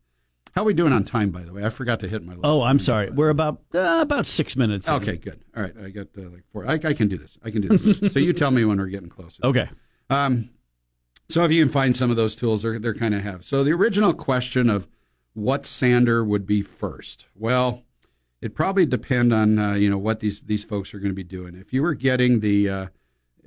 [0.52, 1.64] how are we doing on time, by the way?
[1.64, 2.34] I forgot to hit my.
[2.44, 3.10] oh, I'm sorry.
[3.10, 4.88] We're about uh, about six minutes.
[4.88, 4.94] in.
[4.94, 5.44] Okay, good.
[5.56, 6.66] All right, I got uh, like four.
[6.66, 7.38] I, I can do this.
[7.42, 8.12] I can do this.
[8.12, 9.44] so you tell me when we're getting closer.
[9.44, 9.68] Okay.
[10.10, 10.50] Um,
[11.28, 13.44] so if you can find some of those tools, they're they're kind of have.
[13.44, 14.86] So the original question of
[15.34, 17.26] what sander would be first?
[17.34, 17.82] Well,
[18.42, 21.24] it probably depend on uh, you know what these these folks are going to be
[21.24, 21.54] doing.
[21.54, 22.86] If you were getting the uh,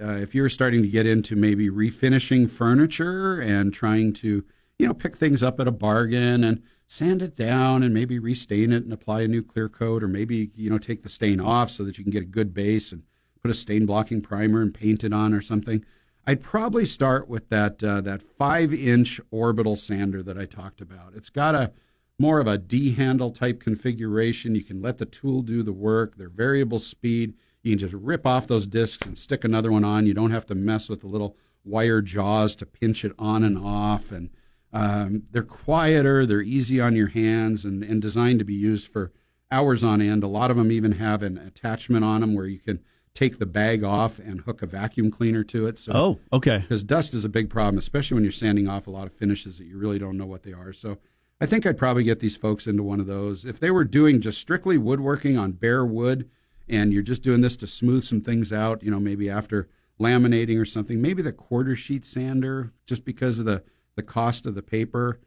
[0.01, 4.43] uh, if you were starting to get into maybe refinishing furniture and trying to
[4.79, 8.71] you know pick things up at a bargain and sand it down and maybe restain
[8.71, 11.69] it and apply a new clear coat or maybe you know take the stain off
[11.69, 13.04] so that you can get a good base and
[13.41, 15.84] put a stain blocking primer and paint it on or something
[16.28, 21.13] i'd probably start with that uh, that five inch orbital sander that i talked about
[21.15, 21.71] it's got a
[22.17, 24.56] more of a D handle type configuration.
[24.56, 26.17] You can let the tool do the work.
[26.17, 27.34] They're variable speed.
[27.62, 30.06] You can just rip off those discs and stick another one on.
[30.06, 33.58] You don't have to mess with the little wire jaws to pinch it on and
[33.58, 34.12] off.
[34.12, 34.30] And
[34.75, 36.25] um, they're quieter.
[36.25, 39.11] They're easy on your hands and, and designed to be used for
[39.51, 40.23] hours on end.
[40.23, 42.79] A lot of them even have an attachment on them where you can
[43.13, 45.79] take the bag off and hook a vacuum cleaner to it.
[45.79, 46.57] So Oh, okay.
[46.59, 49.57] because dust is a big problem, especially when you're sanding off a lot of finishes
[49.57, 50.73] that you really don't know what they are.
[50.73, 50.97] So
[51.39, 53.45] I think I'd probably get these folks into one of those.
[53.45, 56.29] If they were doing just strictly woodworking on bare wood
[56.67, 60.59] and you're just doing this to smooth some things out, you know, maybe after laminating
[60.59, 63.63] or something, maybe the quarter sheet sander, just because of the,
[63.95, 65.19] the cost of the paper.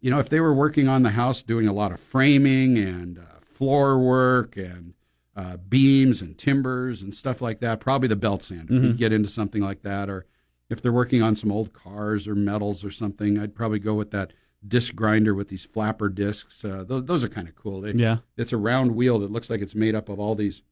[0.00, 3.18] You know, if they were working on the house doing a lot of framing and
[3.18, 4.94] uh, floor work and
[5.36, 8.72] uh, beams and timbers and stuff like that, probably the belt sander.
[8.74, 10.08] You'd get into something like that.
[10.08, 10.26] Or
[10.68, 14.10] if they're working on some old cars or metals or something, I'd probably go with
[14.12, 14.32] that
[14.66, 16.64] disc grinder with these flapper discs.
[16.64, 17.80] Uh, those, those are kind of cool.
[17.80, 18.18] They, Yeah.
[18.36, 20.62] It's a round wheel that looks like it's made up of all these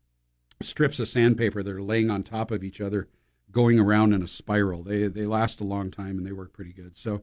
[0.61, 3.09] strips of sandpaper that are laying on top of each other,
[3.51, 4.83] going around in a spiral.
[4.83, 6.97] They they last a long time and they work pretty good.
[6.97, 7.23] So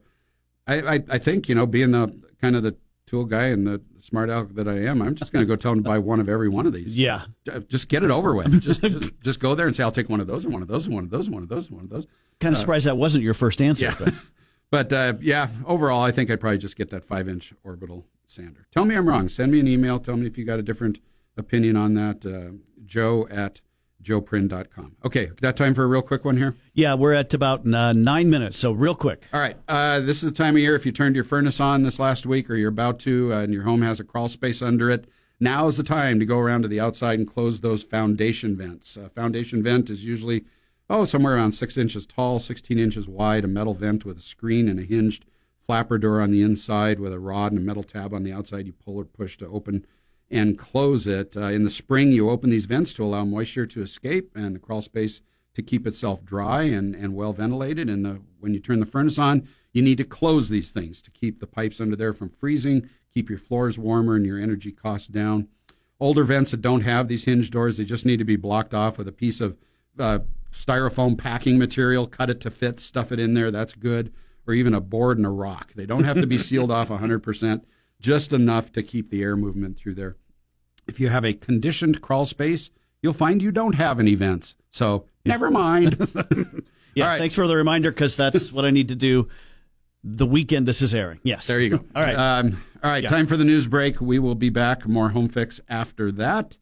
[0.66, 2.76] I, I, I think you know being the kind of the
[3.06, 5.72] tool guy and the smart aleck that I am, I'm just going to go tell
[5.72, 6.96] him to buy one of every one of these.
[6.96, 7.22] Yeah.
[7.50, 8.60] Uh, Just get it over with.
[8.62, 10.66] Just, just just go there and say, I'll take one of those and one of
[10.68, 12.06] those and one of those and one of those and one of those.
[12.40, 13.84] Kind of surprised that wasn't your first answer.
[13.86, 13.94] Yeah.
[13.98, 14.14] but-
[14.68, 18.66] But uh, yeah, overall, I think I'd probably just get that five inch orbital sander.
[18.72, 19.28] Tell me I'm wrong.
[19.28, 20.00] Send me an email.
[20.00, 20.98] Tell me if you got a different
[21.36, 22.26] opinion on that.
[22.26, 23.60] Uh, Joe at
[24.02, 24.96] joeprin.com.
[25.04, 26.54] Okay, got time for a real quick one here?
[26.74, 29.24] yeah, we're at about uh, nine minutes, so real quick.
[29.32, 29.56] All right.
[29.68, 32.26] Uh, this is the time of year if you turned your furnace on this last
[32.26, 35.06] week or you're about to uh, and your home has a crawl space under it,
[35.40, 38.96] now is the time to go around to the outside and close those foundation vents.
[38.96, 40.44] Uh, foundation vent is usually,
[40.88, 44.68] oh, somewhere around six inches tall, 16 inches wide, a metal vent with a screen
[44.68, 45.24] and a hinged
[45.66, 48.66] flapper door on the inside with a rod and a metal tab on the outside.
[48.66, 49.84] You pull or push to open
[50.30, 51.36] and close it.
[51.36, 54.60] Uh, in the spring, you open these vents to allow moisture to escape and the
[54.60, 55.22] crawl space
[55.54, 57.88] to keep itself dry and, and well ventilated.
[57.88, 61.10] And the, when you turn the furnace on, you need to close these things to
[61.10, 65.08] keep the pipes under there from freezing, keep your floors warmer and your energy costs
[65.08, 65.48] down.
[65.98, 68.98] Older vents that don't have these hinge doors, they just need to be blocked off
[68.98, 69.56] with a piece of
[69.98, 70.18] uh,
[70.52, 73.50] styrofoam packing material, cut it to fit, stuff it in there.
[73.50, 74.12] That's good.
[74.46, 75.72] Or even a board and a rock.
[75.74, 77.62] They don't have to be sealed off 100%,
[78.00, 80.16] just enough to keep the air movement through there.
[80.86, 82.70] If you have a conditioned crawl space,
[83.02, 84.54] you'll find you don't have any vents.
[84.70, 86.08] So never mind.
[86.94, 87.18] Yeah, right.
[87.18, 89.28] thanks for the reminder because that's what I need to do
[90.06, 91.18] the weekend this is airing.
[91.24, 91.46] Yes.
[91.46, 91.76] There you go.
[91.96, 92.16] All right.
[92.16, 93.02] Um, all right.
[93.02, 93.08] Yeah.
[93.08, 94.00] Time for the news break.
[94.00, 94.86] We will be back.
[94.86, 96.58] More home fix after that.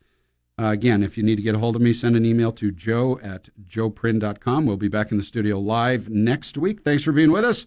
[0.58, 2.70] Uh, again, if you need to get a hold of me, send an email to
[2.70, 4.64] joe at joeprin.com.
[4.64, 6.82] We'll be back in the studio live next week.
[6.82, 7.66] Thanks for being with us.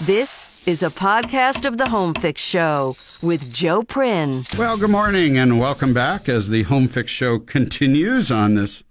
[0.02, 4.46] This is a podcast of the Home Fix Show with Joe Prin.
[4.58, 8.82] Well, good morning and welcome back as the Home Fix Show continues on this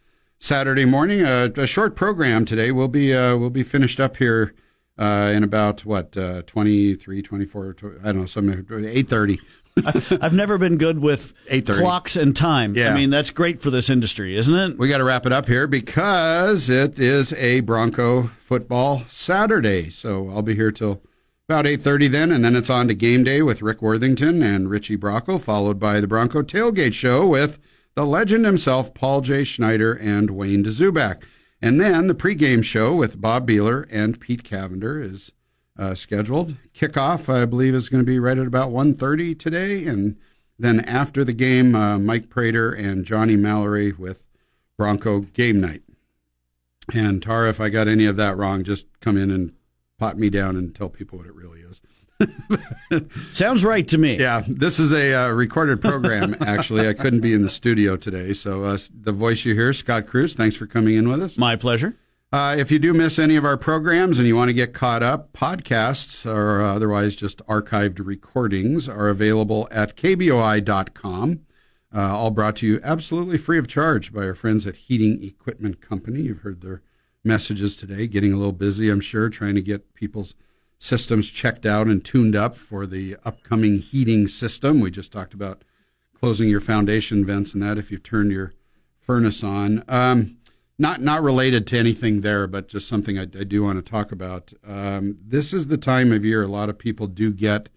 [0.45, 1.23] Saturday morning.
[1.23, 2.73] Uh, a short program today.
[2.73, 4.55] We'll be uh, we'll be finished up here
[4.99, 9.39] uh, in about what uh, 23, 24, tw- I don't know, some eight thirty.
[9.77, 11.79] I've never been good with 8:30.
[11.79, 12.75] clocks and time.
[12.75, 12.93] Yeah.
[12.93, 14.79] I mean, that's great for this industry, isn't it?
[14.79, 19.91] We got to wrap it up here because it is a Bronco football Saturday.
[19.91, 21.03] So I'll be here till
[21.49, 24.97] about 8:30 then and then it's on to game day with Rick Worthington and Richie
[24.97, 27.59] Bracco followed by the Bronco tailgate show with
[27.95, 31.23] the legend himself Paul J Schneider and Wayne DeZubak.
[31.63, 35.33] And then the pregame show with Bob Beeler and Pete Cavender is
[35.79, 36.57] uh, scheduled.
[36.75, 39.87] Kickoff, I believe, is going to be right at about 1.30 today.
[39.87, 40.17] And
[40.59, 44.25] then after the game, uh, Mike Prater and Johnny Mallory with
[44.79, 45.83] Bronco Game Night.
[46.95, 49.53] And Tara, if I got any of that wrong, just come in and
[49.99, 51.81] pot me down and tell people what it really is.
[53.33, 54.19] Sounds right to me.
[54.19, 56.37] Yeah, this is a uh, recorded program.
[56.41, 60.07] Actually, I couldn't be in the studio today, so uh, the voice you hear, Scott
[60.07, 60.35] Cruz.
[60.35, 61.39] Thanks for coming in with us.
[61.39, 61.97] My pleasure.
[62.33, 65.03] Uh, if you do miss any of our programs and you want to get caught
[65.03, 71.41] up, podcasts or otherwise just archived recordings are available at kboi.com.
[71.93, 75.81] Uh, all brought to you absolutely free of charge by our friends at Heating Equipment
[75.81, 76.21] Company.
[76.21, 76.83] You've heard their
[77.25, 80.37] messages today, getting a little busy, I'm sure, trying to get people's
[80.81, 84.81] systems checked out and tuned up for the upcoming heating system.
[84.81, 85.63] We just talked about
[86.15, 88.55] closing your foundation vents and that if you've turned your
[88.99, 89.85] furnace on.
[89.89, 90.39] Um,
[90.79, 94.11] not not related to anything there, but just something I, I do want to talk
[94.11, 94.55] about.
[94.67, 97.69] Um, this is the time of year a lot of people do get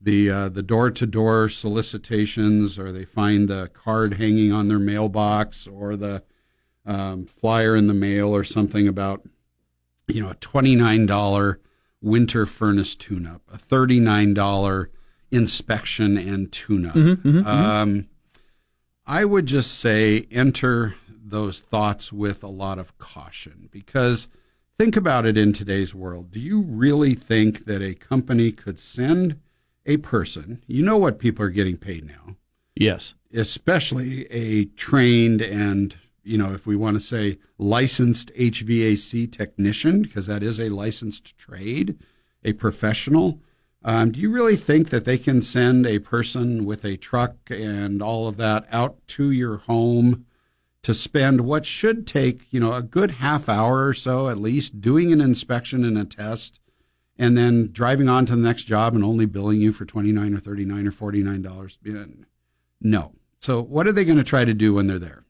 [0.00, 4.78] the uh, the door to door solicitations, or they find the card hanging on their
[4.78, 6.22] mailbox, or the
[6.86, 9.28] um, flyer in the mail, or something about
[10.06, 11.60] you know a twenty nine dollar
[12.06, 14.90] winter furnace tune up, a thirty nine dollar
[15.30, 16.94] inspection and tune up.
[16.94, 17.46] Mm-hmm, mm-hmm, mm-hmm.
[17.46, 18.08] um,
[19.04, 24.28] I would just say enter those thoughts with a lot of caution because
[24.78, 26.30] think about it in today's world.
[26.30, 29.40] Do you really think that a company could send
[29.84, 32.36] a person, you know what people are getting paid now,
[32.74, 33.14] Yes.
[33.32, 40.26] especially a trained and, you know, if we want to say licensed HVAC technician, because
[40.26, 41.98] that is a licensed trade,
[42.44, 43.40] a professional.
[43.84, 48.02] Um, do you really think that they can send a person with a truck and
[48.02, 50.26] all of that out to your home
[50.82, 54.80] to spend what should take, you know, a good half hour or so at least
[54.80, 56.60] doing an inspection and a test
[57.18, 60.40] and then driving on to the next job and only billing you for 29 or
[60.40, 61.78] 39 or 49 dollars?
[62.80, 63.12] No.
[63.40, 65.25] So what are they going to try to do when they're there?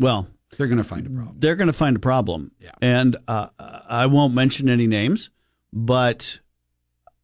[0.00, 0.26] Well,
[0.58, 1.36] They're going to find a problem.
[1.38, 2.50] they're going to find a problem.
[2.58, 2.72] Yeah.
[2.82, 5.30] And uh, I won't mention any names,
[5.72, 6.40] but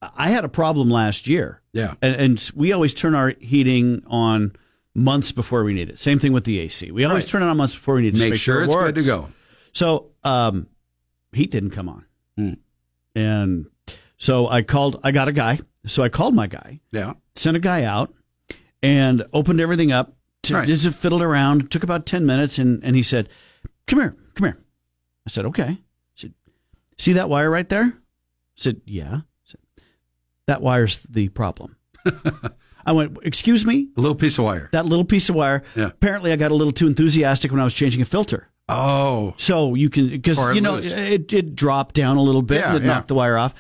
[0.01, 1.63] I had a problem last year.
[1.73, 1.95] Yeah.
[2.03, 4.53] And, and we always turn our heating on
[4.95, 5.99] months before we need it.
[5.99, 6.91] Same thing with the AC.
[6.93, 7.31] We always Right.
[7.31, 8.19] turn it on months before we need it.
[8.21, 9.31] to Make sure it's good to go.
[9.73, 10.69] So um,
[11.33, 12.05] heat didn't come on.
[12.39, 12.53] Hmm.
[13.15, 13.67] And
[14.19, 15.61] so I called, I got a guy.
[15.87, 17.15] So I called my guy, Yeah.
[17.35, 18.13] sent a guy out,
[18.83, 20.16] and opened everything up.
[20.47, 20.67] To, Right.
[20.67, 21.63] Just fiddled around.
[21.63, 22.59] It took about 10 minutes.
[22.59, 23.29] And, and he said,
[23.87, 24.59] Come here, come here.
[25.27, 25.69] I said, Okay.
[25.73, 25.79] He
[26.17, 26.35] said,
[26.99, 27.85] See that wire right there?
[27.85, 27.93] I
[28.57, 29.15] said, Yeah.
[29.17, 29.61] I said,
[30.47, 31.77] that wire's the problem.
[32.87, 33.89] I went, Excuse me?
[33.97, 34.69] A little piece of wire.
[34.73, 35.63] That little piece of wire.
[35.75, 35.87] Yeah.
[35.87, 38.49] Apparently, I got a little too enthusiastic when I was changing a filter.
[38.69, 39.35] Oh.
[39.37, 40.91] So you can because you know loose.
[40.91, 42.95] it, it dropped down a little bit Yeah, and it yeah.
[42.95, 43.55] knocked the wire off.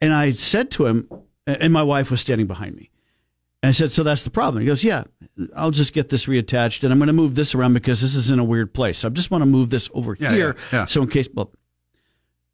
[0.00, 1.08] And I said to him,
[1.46, 2.90] and my wife was standing behind me.
[3.62, 5.04] And I said, "So that's the problem." He goes, "Yeah,
[5.56, 8.30] I'll just get this reattached, and I'm going to move this around because this is
[8.30, 8.98] in a weird place.
[8.98, 10.84] So I just want to move this over Yeah, here, yeah, yeah.
[10.86, 11.52] so in case." Well,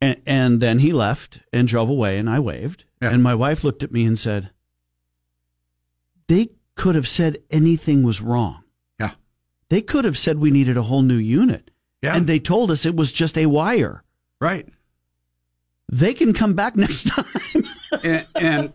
[0.01, 3.83] and, and then he left and drove away, and I waved, and my wife looked
[3.83, 4.49] at me and said,
[6.27, 8.63] "They could have said anything was wrong.
[8.99, 9.11] Yeah.
[9.69, 11.69] They could have said we needed a whole new unit."
[12.01, 12.15] Yeah.
[12.17, 14.03] And they told us it was just a wire.
[14.41, 14.67] right.
[15.91, 17.25] They can come back next time.
[18.03, 18.73] And, and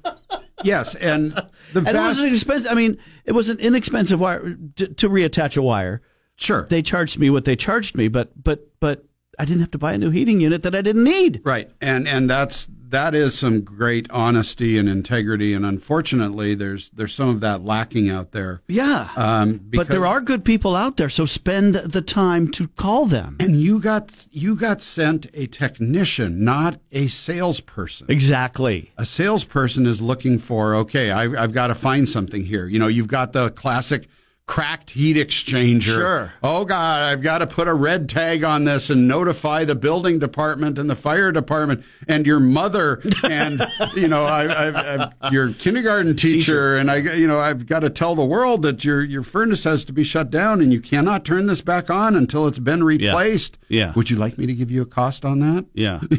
[0.64, 1.44] yes, and the
[1.80, 2.70] and it wasn't expensive.
[2.70, 6.02] I mean, it was an inexpensive wire to, to reattach a wire.
[6.36, 6.66] sure.
[6.68, 9.04] They charged me what they charged me, but but but
[9.38, 11.40] I didn't have to buy a new heating unit that I didn't need.
[11.44, 17.14] Right, and and that's that is some great honesty and integrity, and unfortunately, there's there's
[17.14, 18.62] some of that lacking out there.
[18.68, 19.08] Yeah.
[19.16, 23.36] Um, but there are good people out there, so spend the time to call them.
[23.40, 28.06] and you got you got sent a technician, not a salesperson.
[28.10, 28.92] Exactly.
[28.96, 32.66] A salesperson is looking for okay, I, I've got to find something here.
[32.66, 34.08] You know, you've got the classic
[34.48, 35.82] cracked heat exchanger.
[35.82, 36.32] Sure.
[36.42, 40.18] Oh God, I've got to put a red tag on this and notify the building
[40.18, 46.16] department and the fire department and your mother and you know I, I, your kindergarten
[46.16, 49.62] teacher, and I you know I've got to tell the world that your your furnace
[49.64, 52.82] has to be shut down and you cannot turn this back on until it's been
[52.82, 53.58] replaced.
[53.68, 53.92] Yeah.
[53.92, 55.66] Would you like me to give you a cost on that?
[55.74, 56.00] Yeah.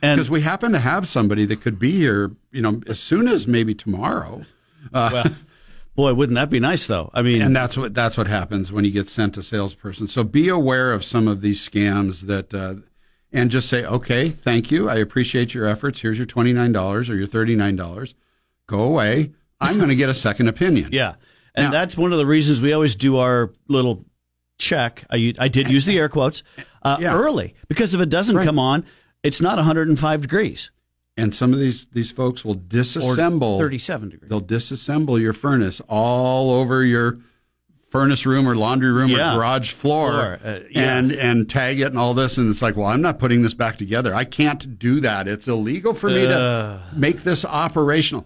[0.00, 3.46] Because we happen to have somebody that could be here, you know, as soon as
[3.46, 4.42] maybe tomorrow.
[4.92, 5.28] Uh,
[5.94, 7.10] boy, wouldn't that be nice though?
[7.14, 10.08] I mean, And that's what that's what happens when you get sent a salesperson.
[10.08, 12.74] So be aware of some of these scams that, uh,
[13.32, 16.00] and just say, okay, thank you, I appreciate your efforts.
[16.00, 18.14] Here's your twenty nine dollars or your thirty nine dollars.
[18.66, 19.32] Go away.
[19.60, 20.88] I'm going to get a second opinion.
[20.92, 21.14] Yeah,
[21.54, 24.04] and Now- that's one of the reasons we always do our little
[24.58, 25.04] check.
[25.10, 26.42] I, I did use the air quotes
[26.82, 27.14] uh, Yeah.
[27.14, 28.44] early because if it doesn't Right.
[28.44, 28.84] come on,
[29.22, 30.70] it's not 105 degrees
[31.16, 33.58] And some of these these folks will or disassemble.
[33.58, 34.28] 37 degrees.
[34.30, 37.18] They'll disassemble your furnace all over your
[37.90, 39.34] furnace room or laundry room Yeah.
[39.34, 40.96] or garage floor, Floor, uh, yeah.
[40.96, 43.52] and and tag it and all this and it's like well i'm not putting this
[43.52, 48.24] back together i can't do that it's illegal for me to make this operational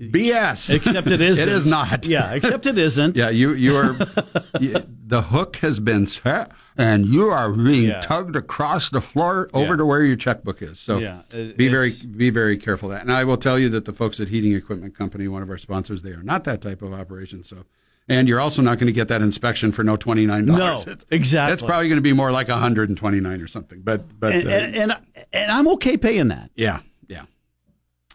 [0.00, 0.74] BS.
[0.74, 1.48] Except it isn't.
[1.48, 2.06] It is not.
[2.06, 3.16] Yeah, except it isn't.
[3.16, 3.96] Yeah, you you are
[4.60, 8.00] you, the hook has been set, and you are being Yeah.
[8.00, 9.76] tugged across the floor over Yeah.
[9.76, 10.78] to where your checkbook is.
[10.80, 13.02] So Yeah, it- be very be very careful of that.
[13.02, 15.58] And I will tell you that the folks at Heating Equipment Company, one of our
[15.58, 17.42] sponsors, they are not that type of operation.
[17.44, 17.64] So.
[18.08, 20.84] And you're also not going to get that inspection for no twenty nine dollars.
[20.84, 21.52] No, exactly.
[21.52, 23.82] That's probably going to be more like hundred and twenty nine or something.
[23.82, 24.96] But but And, uh, and, and
[25.32, 26.50] and I'm okay paying that.
[26.56, 27.26] yeah, yeah.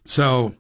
[0.04, 0.54] So,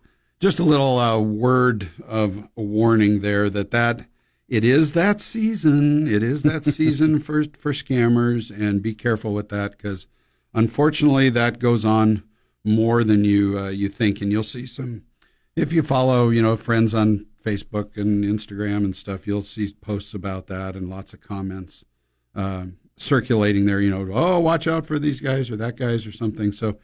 [0.45, 4.05] just a little uh, word of warning there that that
[4.47, 6.07] it is that season.
[6.07, 10.05] It is that season for for scammers, and be careful with that because
[10.53, 12.21] unfortunately that goes on
[12.63, 15.01] more than you uh, you think, and you'll see some
[15.55, 20.13] if you follow you know friends on Facebook and Instagram and stuff, you'll see posts
[20.13, 21.83] about that and lots of comments
[22.35, 22.67] uh,
[22.97, 23.81] circulating there.
[23.81, 26.51] You know, oh, watch out for these guys or that guys or something.
[26.51, 26.77] So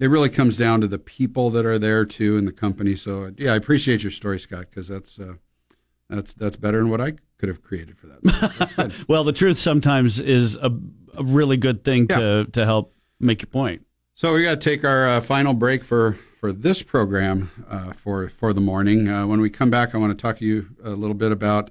[0.00, 2.94] it really comes down to the people that are there too in the company.
[2.96, 5.34] So yeah, I appreciate your story, Scott, because that's uh,
[6.08, 8.20] that's that's better than what I could have created for that.
[8.24, 8.92] So that's good.
[9.08, 10.72] Well, the truth sometimes is a,
[11.16, 12.18] a really good thing Yeah.
[12.18, 13.84] to to help make your point.
[14.14, 18.28] So we got to take our uh, final break for for this program uh, for
[18.28, 19.08] for the morning.
[19.08, 21.70] Uh, when we come back, I want to talk to you a little bit about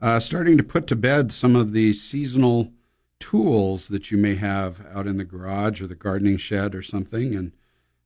[0.00, 2.72] uh, starting to put to bed some of the seasonal
[3.18, 7.34] tools that you may have out in the garage or the gardening shed or something,
[7.34, 7.52] and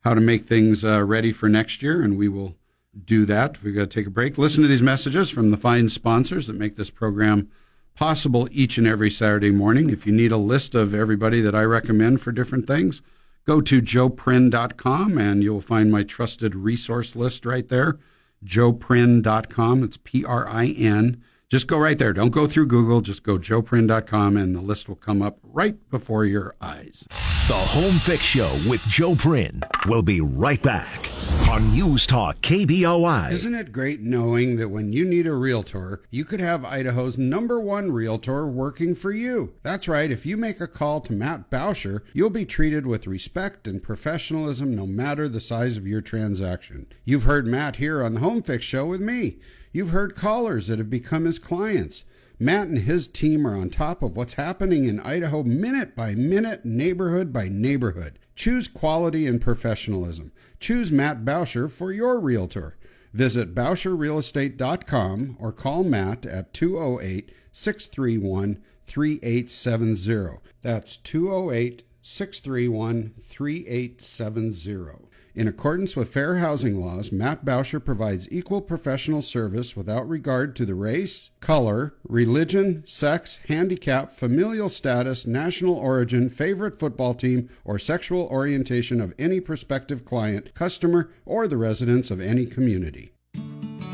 [0.00, 2.02] how to make things uh, ready for next year.
[2.02, 2.56] And we will
[3.04, 3.62] do that.
[3.62, 4.38] We've got to take a break.
[4.38, 7.48] Listen to these messages from the fine sponsors that make this program
[7.94, 9.90] possible each and every Saturday morning.
[9.90, 13.02] If you need a list of everybody that I recommend for different things,
[13.46, 17.98] go to joeprin.com and you'll find my trusted resource list right there.
[18.44, 19.84] joeprin.com.
[19.84, 21.22] It's P R I N.
[21.50, 22.12] Just go right there.
[22.12, 23.00] Don't go through Google.
[23.00, 27.08] Just go joeprin.com and the list will come up right before your eyes.
[27.48, 31.10] The Home Fix Show with Joe Prin will be right back
[31.50, 33.32] on News Talk KBOI.
[33.32, 37.58] Isn't it great knowing that when you need a realtor, you could have Idaho's number
[37.58, 39.54] one realtor working for you?
[39.64, 40.12] That's right.
[40.12, 44.76] If you make a call to Matt Bauscher, you'll be treated with respect and professionalism
[44.76, 46.86] no matter the size of your transaction.
[47.04, 49.40] You've heard Matt here on the Home Fix Show with me.
[49.72, 52.04] You've heard callers that have become his clients.
[52.38, 56.64] Matt and his team are on top of what's happening in Idaho minute by minute,
[56.64, 58.18] neighborhood by neighborhood.
[58.34, 60.32] Choose quality and professionalism.
[60.58, 62.78] Choose Matt Bauscher for your realtor.
[63.12, 70.38] Visit BauscherRealEstate.com or call Matt at 208 631 3870.
[70.62, 75.09] That's 208 631 3870.
[75.34, 80.66] In accordance with fair housing laws, Matt Bauscher provides equal professional service without regard to
[80.66, 88.26] the race, color, religion, sex, handicap, familial status, national origin, favorite football team, or sexual
[88.26, 93.12] orientation of any prospective client, customer, or the residents of any community.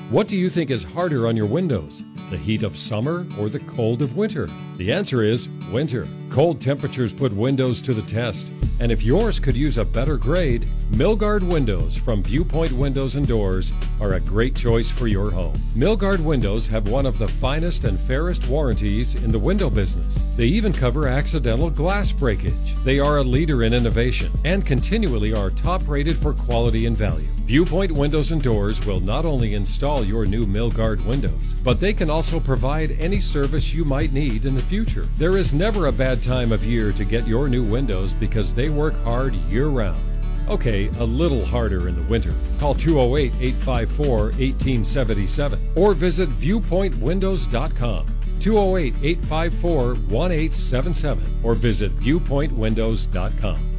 [0.09, 2.03] What do you think is harder on your windows?
[2.29, 4.49] The heat of summer or the cold of winter?
[4.79, 6.09] The answer is winter.
[6.29, 8.51] Cold temperatures put windows to the test.
[8.81, 13.72] And if yours could use a better grade, Milgard Windows from Viewpoint Windows and Doors
[14.01, 15.55] are a great choice for your home.
[15.74, 20.22] Milgard Windows have one of the finest and fairest warranties in the window business.
[20.37, 22.74] They even cover accidental glass breakage.
[22.85, 27.29] They are a leader in innovation and continually are top rated for quality and value.
[27.47, 32.11] Viewpoint Windows and Doors will not only install your new Milgard windows, but they can
[32.16, 35.06] also provide any service you might need in the future.
[35.16, 38.70] There is never a bad time of year to get your new windows because they
[38.70, 40.02] work hard year round.
[40.48, 42.32] Okay, a little harder in the winter.
[42.58, 48.06] Call 208 854 1877 or visit viewpointwindows.com.
[48.40, 53.76] 208 854 1877 or visit viewpointwindows.com.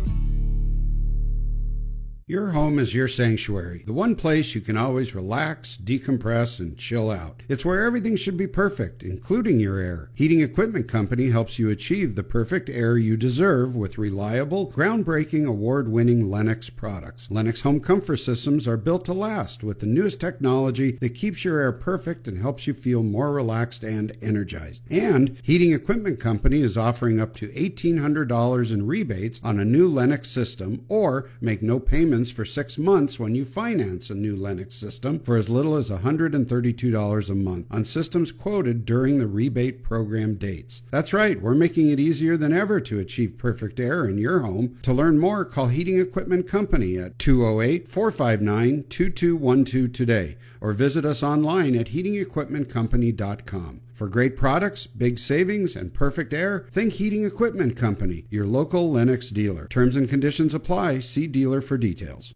[2.30, 7.10] Your home is your sanctuary, the one place you can always relax, decompress, and chill
[7.10, 7.42] out.
[7.48, 10.12] It's where everything should be perfect, including your air.
[10.14, 15.88] Heating Equipment Company helps you achieve the perfect air you deserve with reliable, groundbreaking, award
[15.88, 17.32] winning Lennox products.
[17.32, 21.62] Lennox home comfort systems are built to last with the newest technology that keeps your
[21.62, 24.84] air perfect and helps you feel more relaxed and energized.
[24.92, 30.30] And Heating Equipment Company is offering up to $1,800 in rebates on a new Lennox
[30.30, 31.80] system or make no
[32.18, 35.92] payments for six months when you finance a new Lennox system for as little as
[35.92, 40.82] $132 a month on systems quoted during the rebate program dates.
[40.90, 44.80] That's right, we're making it easier than ever to achieve perfect air in your home.
[44.82, 51.22] To learn more, call Heating Equipment Company at 208 459 2212 today or visit us
[51.22, 53.82] online at heatingequipmentcompany.com.
[53.98, 59.32] For great products, big savings, and perfect air, think Heating Equipment Company, your local Lennox
[59.32, 59.66] dealer.
[59.70, 61.00] Terms and conditions apply.
[61.00, 62.32] See dealer for details.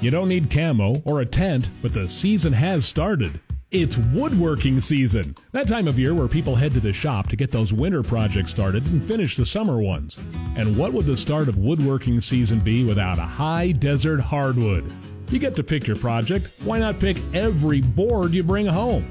[0.00, 3.38] You don't need camo or a tent, but the season has started.
[3.70, 7.50] It's woodworking season, that time of year where people head to the shop to get
[7.50, 10.18] those winter projects started and finish the summer ones.
[10.56, 14.90] And what would the start of woodworking season be without a high desert hardwood?
[15.30, 19.04] You get to pick your project, why not pick every board you bring home?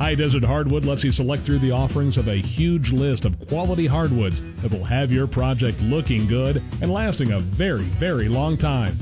[0.00, 3.86] High Desert Hardwood lets you select through the offerings of a huge list of quality
[3.86, 8.96] hardwoods that will have your project looking good and lasting a very, very long time.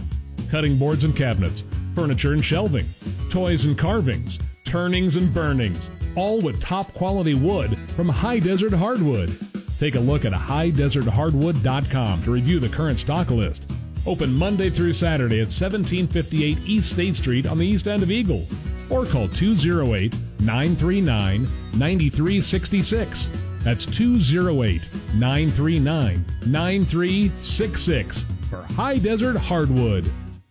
[0.50, 1.62] Cutting boards and cabinets,
[1.94, 2.84] furniture and shelving,
[3.30, 9.38] toys and carvings, turnings and burnings, all with top quality wood from High Desert Hardwood.
[9.78, 13.70] Take a look at highdeserthardwood.com to review the current stock list.
[14.06, 18.44] Open Monday through Saturday at 1758 East State Street on the east end of Eagle.
[18.90, 21.42] Or call 208 939
[21.74, 23.28] 9366.
[23.60, 24.80] That's 208
[25.14, 30.10] 939 9366 for High Desert Hardwood.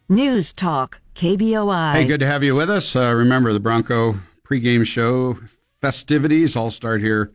[0.10, 1.94] News Talk, KBOI.
[1.94, 2.96] Hey, good to have you with us.
[2.96, 5.38] Uh, remember the Bronco pregame show
[5.82, 7.34] festivities all start here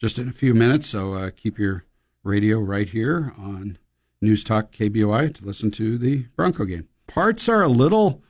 [0.00, 1.84] just in a few minutes, so uh, keep your
[2.22, 3.78] radio right here on
[4.24, 6.88] News Talk KBOI to listen to the Bronco game.
[7.06, 8.22] Parts are a little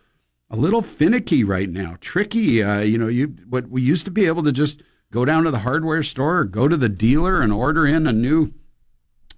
[0.50, 2.62] a little finicky right now, tricky.
[2.62, 5.50] Uh, you know, you what we used to be able to just go down to
[5.50, 8.52] the hardware store or go to the dealer and order in a new,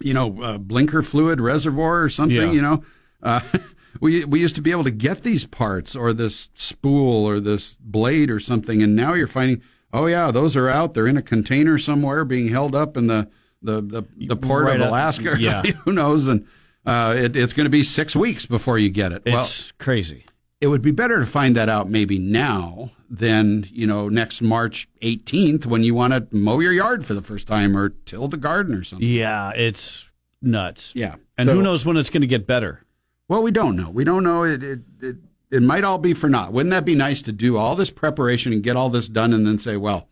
[0.01, 2.37] you know, uh, blinker fluid reservoir or something.
[2.37, 2.53] Yeah.
[2.53, 2.85] You know,
[3.23, 3.41] uh,
[4.01, 7.77] we we used to be able to get these parts or this spool or this
[7.77, 10.95] blade or something, and now you're finding, oh yeah, those are out.
[10.95, 13.29] They're in a container somewhere, being held up in the
[13.67, 15.37] the the, the port Right of up- Alaska.
[15.39, 15.63] yeah.
[15.85, 16.27] who knows?
[16.29, 16.47] And
[16.87, 19.23] uh, it, it's going to be six weeks before you get it.
[19.27, 20.25] well, It's crazy.
[20.61, 24.89] it would be better to find that out maybe now than you know next March
[25.03, 28.37] 18th when you want to mow your yard for the first time or till the
[28.37, 29.07] garden or something.
[29.09, 30.11] Yeah, it's
[30.43, 30.93] nuts.
[30.95, 32.83] Yeah, And So- who knows when it's going to get better?
[33.29, 33.91] Well, we don't know.
[33.91, 34.45] We don't know.
[34.45, 35.17] It it, it
[35.51, 36.53] it might all be for naught.
[36.53, 39.47] Wouldn't that be nice to do all this preparation and get all this done and
[39.47, 40.09] then say, well,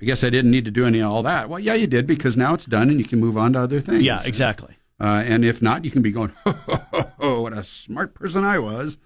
[0.00, 1.48] I guess I didn't need to do any of all that.
[1.48, 3.80] Well, yeah, you did because now it's done and you can move on to other
[3.80, 4.02] things.
[4.02, 4.76] Yeah, exactly.
[5.00, 6.32] Uh, and if not, you can be going,
[7.18, 8.98] oh, what a smart person I was.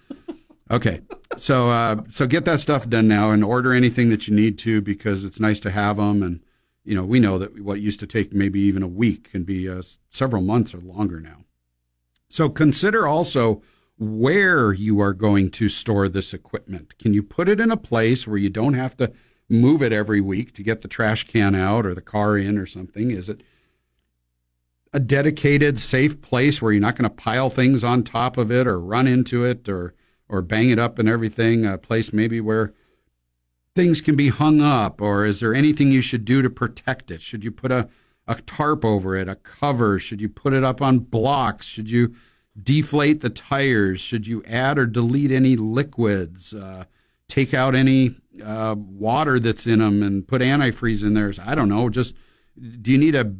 [0.70, 1.00] Okay,
[1.36, 4.82] so uh, so get that stuff done now and order anything that you need to
[4.82, 6.22] because it's nice to have them.
[6.22, 6.40] And
[6.84, 9.68] you know, we know that what used to take maybe even a week can be
[9.68, 11.44] uh, several months or longer now.
[12.28, 13.62] So consider also
[13.98, 16.98] where you are going to store this equipment.
[16.98, 19.12] Can you put it in a place where you don't have to
[19.48, 22.66] move it every week to get the trash can out or the car in or
[22.66, 23.10] something?
[23.10, 23.42] Is it
[24.92, 28.66] a dedicated, safe place where you're not going to pile things on top of it
[28.66, 29.94] or run into it or
[30.30, 31.64] or bang it up and everything?
[31.64, 32.74] A place maybe where
[33.74, 37.22] things can be hung up, or is there anything you should do to protect it?
[37.22, 37.88] Should you put a
[38.26, 39.98] a tarp over it, a cover?
[39.98, 41.66] Should you put it up on blocks?
[41.66, 42.14] Should you
[42.62, 44.00] deflate the tires?
[44.00, 46.52] Should you add or delete any liquids?
[46.52, 46.84] Uh,
[47.28, 51.32] take out any uh, water that's in them and put antifreeze in there?
[51.44, 51.88] I don't know.
[51.88, 52.14] Just
[52.82, 53.34] do you need to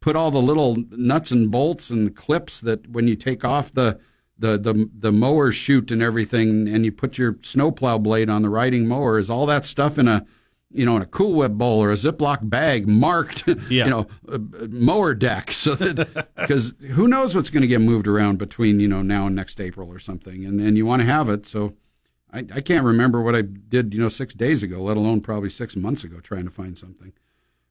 [0.00, 3.98] put all the little nuts and bolts and clips that when you take off the
[4.38, 8.48] the the, the mower chute and everything, and you put your snowplow blade on the
[8.48, 9.18] riding mower?
[9.18, 10.26] Is all that stuff in a
[10.74, 13.84] you know, in a Cool Whip bowl or a Ziploc bag marked, Yeah.
[13.84, 14.38] you know, uh,
[14.70, 18.88] mower deck, so that because who knows what's going to get moved around between you
[18.88, 21.46] know now and next April or something, and and you want to have it.
[21.46, 21.74] So
[22.32, 25.50] I, I can't remember what I did, you know, six days ago, let alone probably
[25.50, 27.12] six months ago, trying to find something.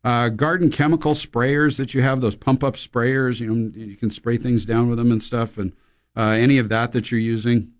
[0.03, 4.09] Uh, garden chemical sprayers that you have, those pump up sprayers, you know, you can
[4.09, 5.73] spray things down with them and stuff, and
[6.15, 7.71] uh, any of that that you're using,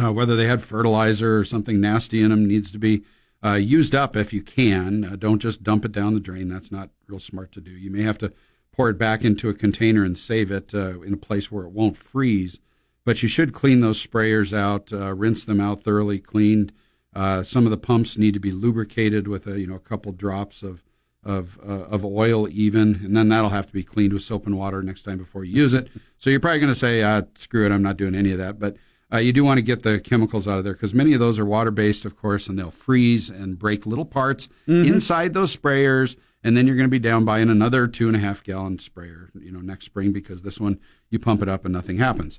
[0.00, 3.02] uh, whether they had fertilizer or something nasty in them, needs to be
[3.44, 5.04] uh, used up if you can.
[5.04, 6.48] Uh, don't just dump it down the drain.
[6.48, 7.70] That's not real smart to do.
[7.70, 8.32] You may have to
[8.72, 11.72] pour it back into a container and save it uh, in a place where it
[11.72, 12.60] won't freeze.
[13.08, 16.72] But you should clean those sprayers out, uh, rinse them out thoroughly, cleaned.
[17.14, 20.12] Uh, some of the pumps need to be lubricated with a you know a couple
[20.12, 20.84] drops of
[21.24, 24.58] of uh, of oil even, and then that'll have to be cleaned with soap and
[24.58, 25.88] water next time before you use it.
[26.18, 28.58] So you're probably going to say, uh, "Screw it, I'm not doing any of that."
[28.58, 28.76] But
[29.10, 31.38] uh, you do want to get the chemicals out of there because many of those
[31.38, 36.14] are water based, of course, and they'll freeze and break little parts inside those sprayers.
[36.44, 39.30] And then you're going to be down buying another two and a half gallon sprayer,
[39.34, 40.78] you know, next spring because this one
[41.08, 42.38] you pump it up and nothing happens.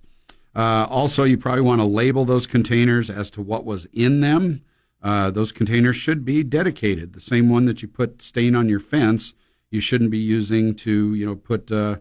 [0.60, 4.62] Uh, also, you probably want to label those containers as to what was in them.
[5.02, 7.14] Uh, those containers should be dedicated.
[7.14, 9.34] The same one that you put stain on your fence,
[9.72, 12.00] you shouldn't be using to, you know, put uh,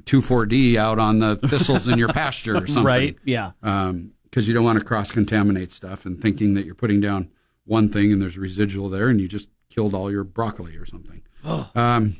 [0.00, 3.16] 2,4-D out on the thistles in your pasture or something Right?
[3.24, 3.50] Yeah.
[3.60, 7.30] because you don't want to cross contaminate stuff and thinking that you're putting down
[7.66, 11.20] one thing and there's residual there and you just killed all your broccoli or something.
[11.74, 12.16] Um,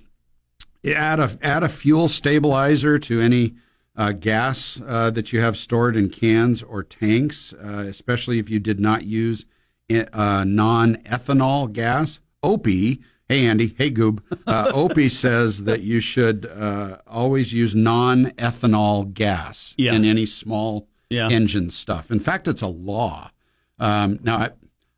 [0.84, 3.54] add a add a fuel stabilizer to any
[3.98, 8.58] uh, gas uh, that you have stored in cans or tanks, uh, especially if you
[8.60, 9.44] did not use
[10.12, 12.20] uh, non-ethanol gas.
[12.42, 19.12] Opie, hey Andy, hey Goob, uh, Opie says that you should uh, always use non-ethanol
[19.12, 19.94] gas Yeah.
[19.94, 21.28] in any small Yeah.
[21.28, 22.10] engine stuff.
[22.10, 23.30] In fact, it's a law.
[23.78, 24.50] Um, now, I,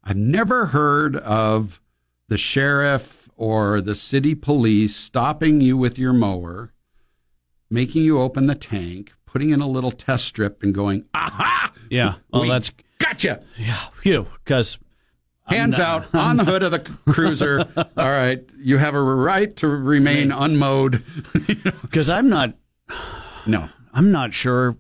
[0.05, 1.81] I've never heard of
[2.29, 6.73] the sheriff or the city police stopping you with your mower,
[7.71, 11.73] making you open the tank, putting in a little test strip, and going, "Aha!
[11.89, 12.15] Yeah.
[12.33, 13.79] Well, We that's gotcha." Yeah.
[14.03, 14.27] Phew.
[14.45, 14.79] Because
[15.51, 17.67] Hands out on the hood of the cruiser.
[17.77, 21.03] All right, you have a right to remain unmowed.
[21.83, 22.55] because I'm not
[23.47, 23.69] no.
[23.93, 24.77] I'm not sure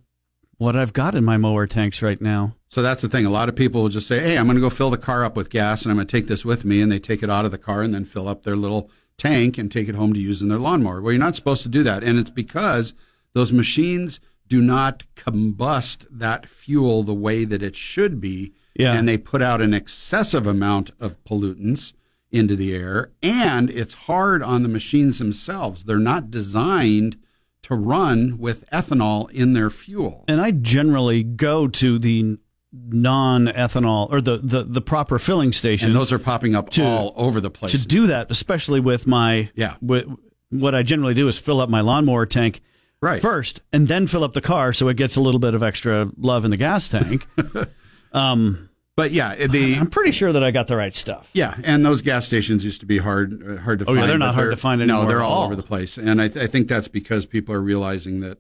[0.59, 2.55] what I've got in my mower tanks right now.
[2.68, 3.26] So that's the thing.
[3.26, 5.24] A lot of people will just say, "Hey, I'm going to go fill the car
[5.24, 7.30] up with gas, and I'm going to take this with me," and they take it
[7.30, 8.91] out of the car and then fill up their little
[9.21, 11.01] tank and take it home to use in their lawnmower.
[11.01, 12.95] Well, you're not supposed to do that, and it's because
[13.35, 14.18] those machines
[14.49, 18.95] do not combust that fuel the way that it should be, Yeah.
[18.95, 21.93] and they put out an excessive amount of pollutants
[22.33, 25.85] into the air, and it's hard on the machines themselves.
[25.85, 27.16] They're not designed
[27.62, 30.25] to run with ethanol in their fuel.
[30.27, 32.39] And I generally go to the
[32.73, 37.12] non-ethanol or the the, the proper filling station And those are popping up To- all
[37.16, 37.73] over the place.
[37.73, 39.75] to do that, especially with my Yeah.
[39.81, 40.07] With,
[40.51, 42.61] what I generally do is fill up my lawnmower tank
[43.03, 43.23] Right.
[43.23, 46.11] first, and then fill up the car so it gets a little bit of extra
[46.18, 47.27] love in the gas tank.
[48.12, 51.31] um, But yeah, the I'm pretty sure that I got the right stuff.
[51.33, 54.01] yeah, and those gas stations used to be hard uh, hard to Oh, find.
[54.01, 55.45] yeah, they're not hard to find No, they're all all.
[55.47, 58.39] over the place, and I, I think that's because people are realizing that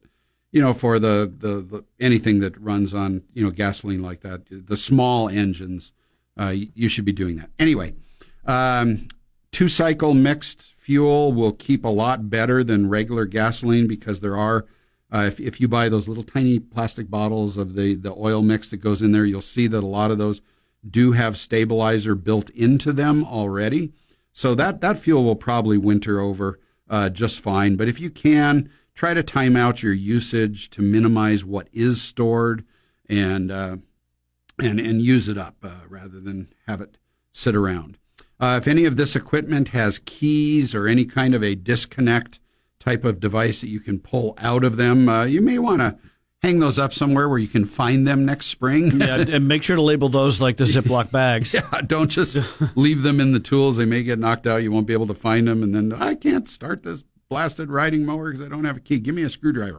[0.52, 4.42] you know for the, the the anything that runs on you know gasoline like that,
[4.50, 5.92] the small engines,
[6.36, 7.94] uh, you should be doing that anyway.
[8.44, 9.08] Um,
[9.52, 14.66] two cycle mixed fuel will keep a lot better than regular gasoline because there are.
[15.12, 18.70] Uh, if, if you buy those little tiny plastic bottles of the, the oil mix
[18.70, 20.40] that goes in there, you'll see that a lot of those
[20.88, 23.92] do have stabilizer built into them already.
[24.32, 27.74] So that, that fuel will probably winter over uh, just fine.
[27.74, 28.70] But if you can,
[29.00, 32.62] try to time out your usage to minimize what is stored
[33.08, 33.74] and, uh,
[34.58, 36.98] and, and use it up uh, rather than have it
[37.32, 37.96] sit around.
[38.38, 42.40] Uh, if any of this equipment has keys or any kind of a disconnect
[42.78, 45.96] type of device that you can pull out of them, uh, you may want to
[46.42, 49.00] hang those up somewhere where you can find them next spring.
[49.00, 51.54] Yeah, and make sure to label those like the Ziploc bags.
[51.54, 52.36] Yeah, don't just
[52.76, 53.78] leave them in the tools.
[53.78, 54.62] They may get knocked out.
[54.62, 55.62] You won't be able to find them.
[55.62, 58.98] And then I can't start this blasted riding mower because I don't have a key.
[58.98, 59.78] Give me a screwdriver.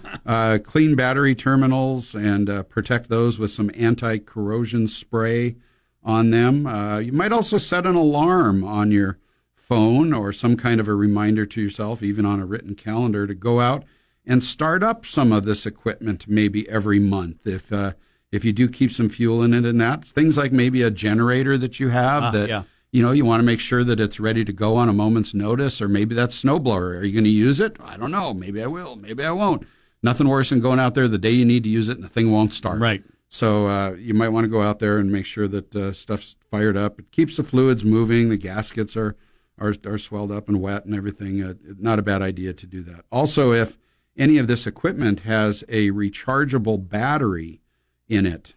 [0.26, 5.56] uh, clean battery terminals and uh, protect those with some anti corrosion spray
[6.04, 6.66] on them.
[6.66, 9.18] Uh, you might also set an alarm on your
[9.54, 13.34] phone or some kind of a reminder to yourself, even on a written calendar, to
[13.34, 13.84] go out
[14.26, 17.46] and start up some of this equipment maybe every month.
[17.46, 17.94] If uh,
[18.30, 21.56] if you do keep some fuel in it and that things like maybe a generator
[21.56, 22.62] that you have Ah, that yeah.
[22.92, 25.34] You know you want to make sure that it's ready to go on a moment's
[25.34, 26.98] notice, or maybe that snowblower.
[26.98, 27.76] Are you going to use it?
[27.80, 28.32] I don't know.
[28.32, 28.96] Maybe I will.
[28.96, 29.66] Maybe I won't.
[30.02, 32.08] Nothing worse than going out there the day you need to use it and the
[32.08, 32.80] thing won't start.
[32.80, 33.02] Right.
[33.28, 36.36] So uh, you might want to go out there and make sure that uh, stuff's
[36.50, 36.98] fired up.
[36.98, 38.28] It keeps the fluids moving.
[38.28, 39.16] The gaskets are
[39.58, 41.42] are, are swelled up and wet and everything.
[41.42, 43.04] Uh, not a bad idea to do that.
[43.10, 43.78] Also, if
[44.18, 47.62] any of this equipment has a rechargeable battery
[48.08, 48.54] in it,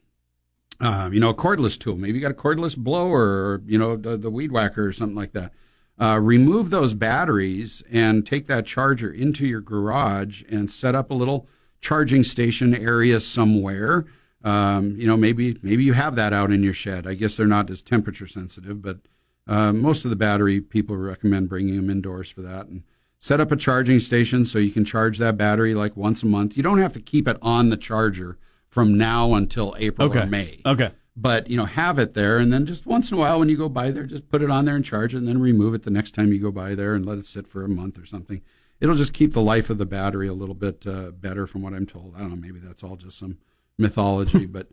[0.79, 1.95] um, you know, a cordless tool.
[1.95, 5.15] Maybe you got a cordless blower or, you know, the, the weed whacker or something
[5.15, 5.51] like that.
[5.97, 11.13] Uh, remove those batteries and take that charger into your garage and set up a
[11.13, 11.47] little
[11.79, 14.05] charging station area somewhere.
[14.43, 17.07] Um, you know, maybe maybe you have that out in your shed.
[17.07, 18.99] I guess they're not as temperature sensitive, but
[19.47, 22.67] uh, most of the battery people recommend bringing them indoors for that.
[22.67, 22.83] And
[23.19, 26.57] set up a charging station so you can charge that battery like once a month.
[26.57, 28.37] You don't have to keep it on the charger
[28.75, 30.23] from now until April Okay.
[30.23, 30.91] or May Okay.
[31.15, 33.55] but you know have it there and then just once in a while when you
[33.55, 35.83] go by there just put it on there and charge it and then remove it
[35.83, 38.05] the next time you go by there and let it sit for a month or
[38.05, 38.41] something
[38.81, 41.71] it'll just keep the life of the battery a little bit uh, better from what
[41.73, 43.37] i'm told i don't know maybe that's all just some
[43.77, 44.67] mythology but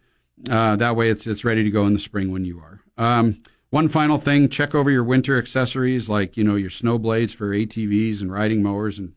[0.50, 3.38] uh, that way it's it's ready to go in the spring when you are um,
[3.70, 7.50] one final thing check over your winter accessories like you know your snow blades for
[7.50, 9.12] atvs and riding mowers and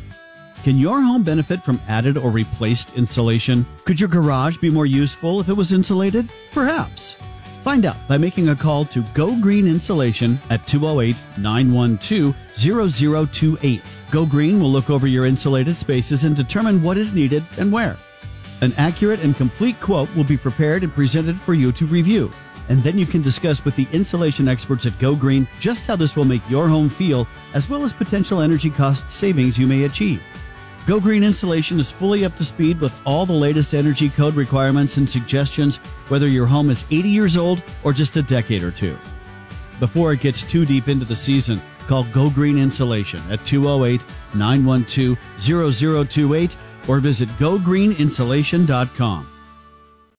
[0.62, 3.66] Can your home benefit from added or replaced insulation?
[3.86, 6.28] Could your garage be more useful if it was insulated?
[6.52, 7.14] Perhaps.
[7.64, 13.82] Find out by making a call to Go Green Insulation at 208 912 0028.
[14.12, 17.96] Go Green will look over your insulated spaces and determine what is needed and where.
[18.62, 22.32] An accurate and complete quote will be prepared and presented for you to review.
[22.70, 26.16] And then you can discuss with the insulation experts at Go Green just how this
[26.16, 30.24] will make your home feel, as well as potential energy cost savings you may achieve.
[30.88, 34.98] Go Green Insulation is fully up to speed with all the latest energy code requirements
[34.98, 35.78] and suggestions,
[36.10, 38.96] whether your home is 80 years old or just a decade or two.
[39.80, 44.00] Before it gets too deep into the season, call Go Green Insulation at 208
[44.36, 45.18] 912
[46.08, 46.58] 0028
[46.88, 49.35] or visit gogreeninsulation.com.